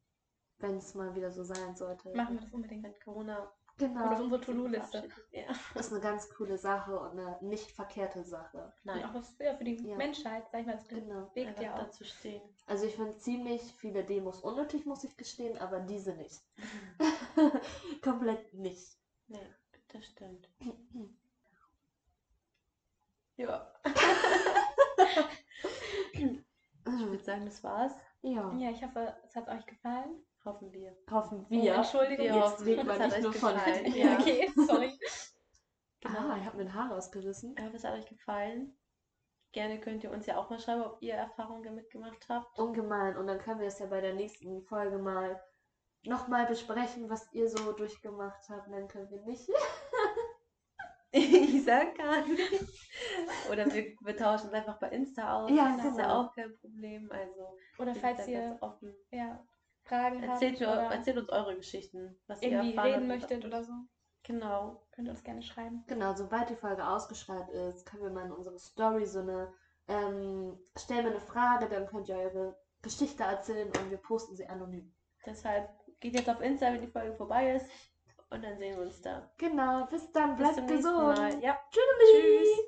wenn 0.58 0.78
es 0.78 0.96
mal 0.96 1.14
wieder 1.14 1.30
so 1.32 1.44
sein 1.44 1.76
sollte. 1.76 2.12
Machen 2.16 2.36
wir 2.36 2.42
das 2.42 2.52
unbedingt. 2.52 2.84
Wenn 2.84 3.00
Corona 3.04 3.52
Kommt 3.80 3.98
auf 3.98 4.10
Genau. 4.10 4.24
unsere 4.24 4.42
To-Do-Liste. 4.42 5.10
Ja. 5.32 5.44
Das 5.74 5.88
ist 5.88 5.94
eine 5.94 6.02
ganz 6.02 6.30
coole 6.30 6.58
Sache 6.58 7.00
und 7.00 7.12
eine 7.18 7.38
nicht 7.42 7.72
verkehrte 7.72 8.24
Sache. 8.24 8.58
Und 8.84 8.86
Nein. 8.86 9.04
auch 9.06 9.14
was 9.14 9.38
ja, 9.40 9.56
für 9.56 9.64
die 9.64 9.76
Ja. 9.88 9.96
Menschheit, 9.96 10.44
sag 10.52 10.62
ich 10.62 10.68
mal, 10.68 10.76
das 10.76 10.88
Genau. 10.88 11.26
bewegt 11.28 11.48
Einfach 11.50 11.62
ja 11.64 11.74
auch. 11.76 11.80
dazu 11.80 12.04
stehen. 12.04 12.42
Also 12.68 12.86
ich 12.86 12.96
finde 12.96 13.18
ziemlich 13.18 13.62
viele 13.78 14.04
Demos 14.04 14.42
unnötig, 14.42 14.86
muss 14.86 15.04
ich 15.04 15.16
gestehen, 15.18 15.58
aber 15.58 15.80
diese 15.80 16.14
nicht. 16.16 16.42
Komplett 18.04 18.54
nicht. 18.54 18.98
Nee, 19.28 19.40
das 19.94 20.06
stimmt. 20.06 20.50
Ja. 23.38 23.74
Ich 26.12 27.06
würde 27.06 27.24
sagen, 27.24 27.46
das 27.46 27.64
war's. 27.64 27.94
Ja, 28.22 28.52
Ja, 28.58 28.72
ich 28.72 28.84
hoffe, 28.84 29.16
es 29.24 29.36
hat 29.36 29.48
euch 29.48 29.66
gefallen. 29.66 30.26
Hoffen 30.46 30.72
wir. 30.72 30.96
hoffen 31.12 31.46
Oh, 31.46 31.52
wir. 31.52 31.76
Entschuldigung. 31.76 32.26
Wir 32.26 32.34
Jetzt 32.36 32.60
hoffen, 32.60 32.76
man 32.88 33.00
hat 33.00 33.08
nicht 33.08 33.16
euch 33.18 33.24
nur 33.24 33.34
von 33.34 33.54
gefallen. 33.54 33.86
hinten. 33.86 34.00
Ja. 34.00 34.18
Okay, 34.20 34.52
sorry. 34.68 35.00
Ah, 36.06 36.38
ich 36.40 36.46
habe 36.46 36.58
mir 36.58 36.64
ein 36.64 36.74
Haar 36.74 36.92
rausgerissen. 36.92 37.56
Ich 37.58 37.64
hoffe, 37.64 37.76
es 37.76 37.84
hat 37.84 37.94
euch 37.94 38.06
gefallen. 38.06 38.78
Gerne 39.52 39.80
könnt 39.82 40.04
ihr 40.04 40.12
uns 40.12 40.26
ja 40.28 40.38
auch 40.38 40.50
mal 40.50 40.60
schreiben, 40.60 40.84
ob 40.84 41.02
ihr 41.02 41.16
Erfahrungen 41.16 41.64
damit 41.64 41.90
gemacht 41.92 42.26
habt. 42.30 42.58
Ungemein. 42.58 43.18
Und 43.18 43.28
dann 43.28 43.40
können 43.40 43.60
wir 43.60 43.68
es 43.68 43.80
ja 43.80 43.88
bei 43.88 44.00
der 44.00 44.14
nächsten 44.14 44.62
Folge 44.64 44.98
mal 44.98 45.42
nochmal 46.04 46.46
besprechen, 46.46 47.10
was 47.10 47.28
ihr 47.34 47.50
so 47.50 47.74
durchgemacht 47.74 48.48
habt. 48.50 48.72
Dann 48.72 48.88
können 48.88 49.10
wir 49.10 49.22
nicht. 49.24 49.50
ich 51.12 51.64
sag 51.66 51.98
gar 51.98 52.26
nicht. 52.28 52.64
Oder 53.52 53.66
wir, 53.74 53.96
wir 54.00 54.16
tauschen 54.18 54.48
es 54.48 54.54
einfach 54.54 54.80
bei 54.80 54.90
Insta 54.90 55.42
aus. 55.44 55.50
Ja, 55.52 55.76
das 55.76 55.86
ist 55.88 55.98
ja 55.98 56.04
genau. 56.04 56.22
auch 56.22 56.36
kein 56.36 56.56
Problem. 56.60 57.12
Also, 57.12 57.58
Oder 57.80 57.96
falls 57.96 58.28
ihr 58.28 58.58
offen. 58.62 58.96
ja, 59.12 59.44
Fragen 59.90 60.24
Erzählt, 60.24 60.62
habt 60.62 60.72
oder 60.72 60.92
erzählt 60.96 61.18
uns 61.18 61.30
eure 61.30 61.56
Geschichten, 61.56 62.18
was 62.28 62.42
ihr 62.42 62.52
irgendwie 62.52 62.70
erfahren 62.76 62.92
reden 62.94 63.12
habt. 63.12 63.22
möchtet 63.22 63.46
oder 63.46 63.64
so, 63.64 63.74
Genau. 64.24 64.82
könnt 64.92 65.08
ihr 65.08 65.12
uns 65.12 65.24
gerne 65.24 65.42
schreiben. 65.42 65.84
Genau, 65.88 66.14
sobald 66.16 66.50
die 66.50 66.56
Folge 66.56 66.88
ausgestrahlt 66.88 67.50
ist, 67.50 67.86
können 67.86 68.04
wir 68.04 68.12
mal 68.12 68.26
in 68.26 68.32
unsere 68.32 68.60
Story 68.60 69.06
so 69.06 69.20
eine. 69.20 69.52
Ähm, 69.88 70.60
stellen 70.78 71.06
wir 71.06 71.12
eine 71.12 71.20
Frage, 71.20 71.68
dann 71.68 71.88
könnt 71.88 72.08
ihr 72.10 72.16
eure 72.18 72.56
Geschichte 72.84 73.24
erzählen 73.24 73.68
und 73.68 73.90
wir 73.90 73.98
posten 73.98 74.36
sie 74.36 74.46
anonym. 74.46 74.94
Deshalb 75.26 75.68
geht 76.00 76.14
jetzt 76.14 76.30
auf 76.30 76.42
Insta, 76.42 76.68
wenn 76.68 76.82
die 76.82 76.88
Folge 76.88 77.16
vorbei 77.16 77.56
ist. 77.56 77.66
Und 78.30 78.44
dann 78.44 78.60
sehen 78.60 78.76
wir 78.78 78.84
uns 78.86 79.02
da. 79.02 79.32
Genau, 79.38 79.88
bis 79.88 80.12
dann, 80.12 80.36
Bis 80.36 80.54
bleibt 80.54 80.68
gesund. 80.70 81.18
Mal. 81.18 81.44
Ja. 81.44 81.60
Tschüss. 81.72 82.60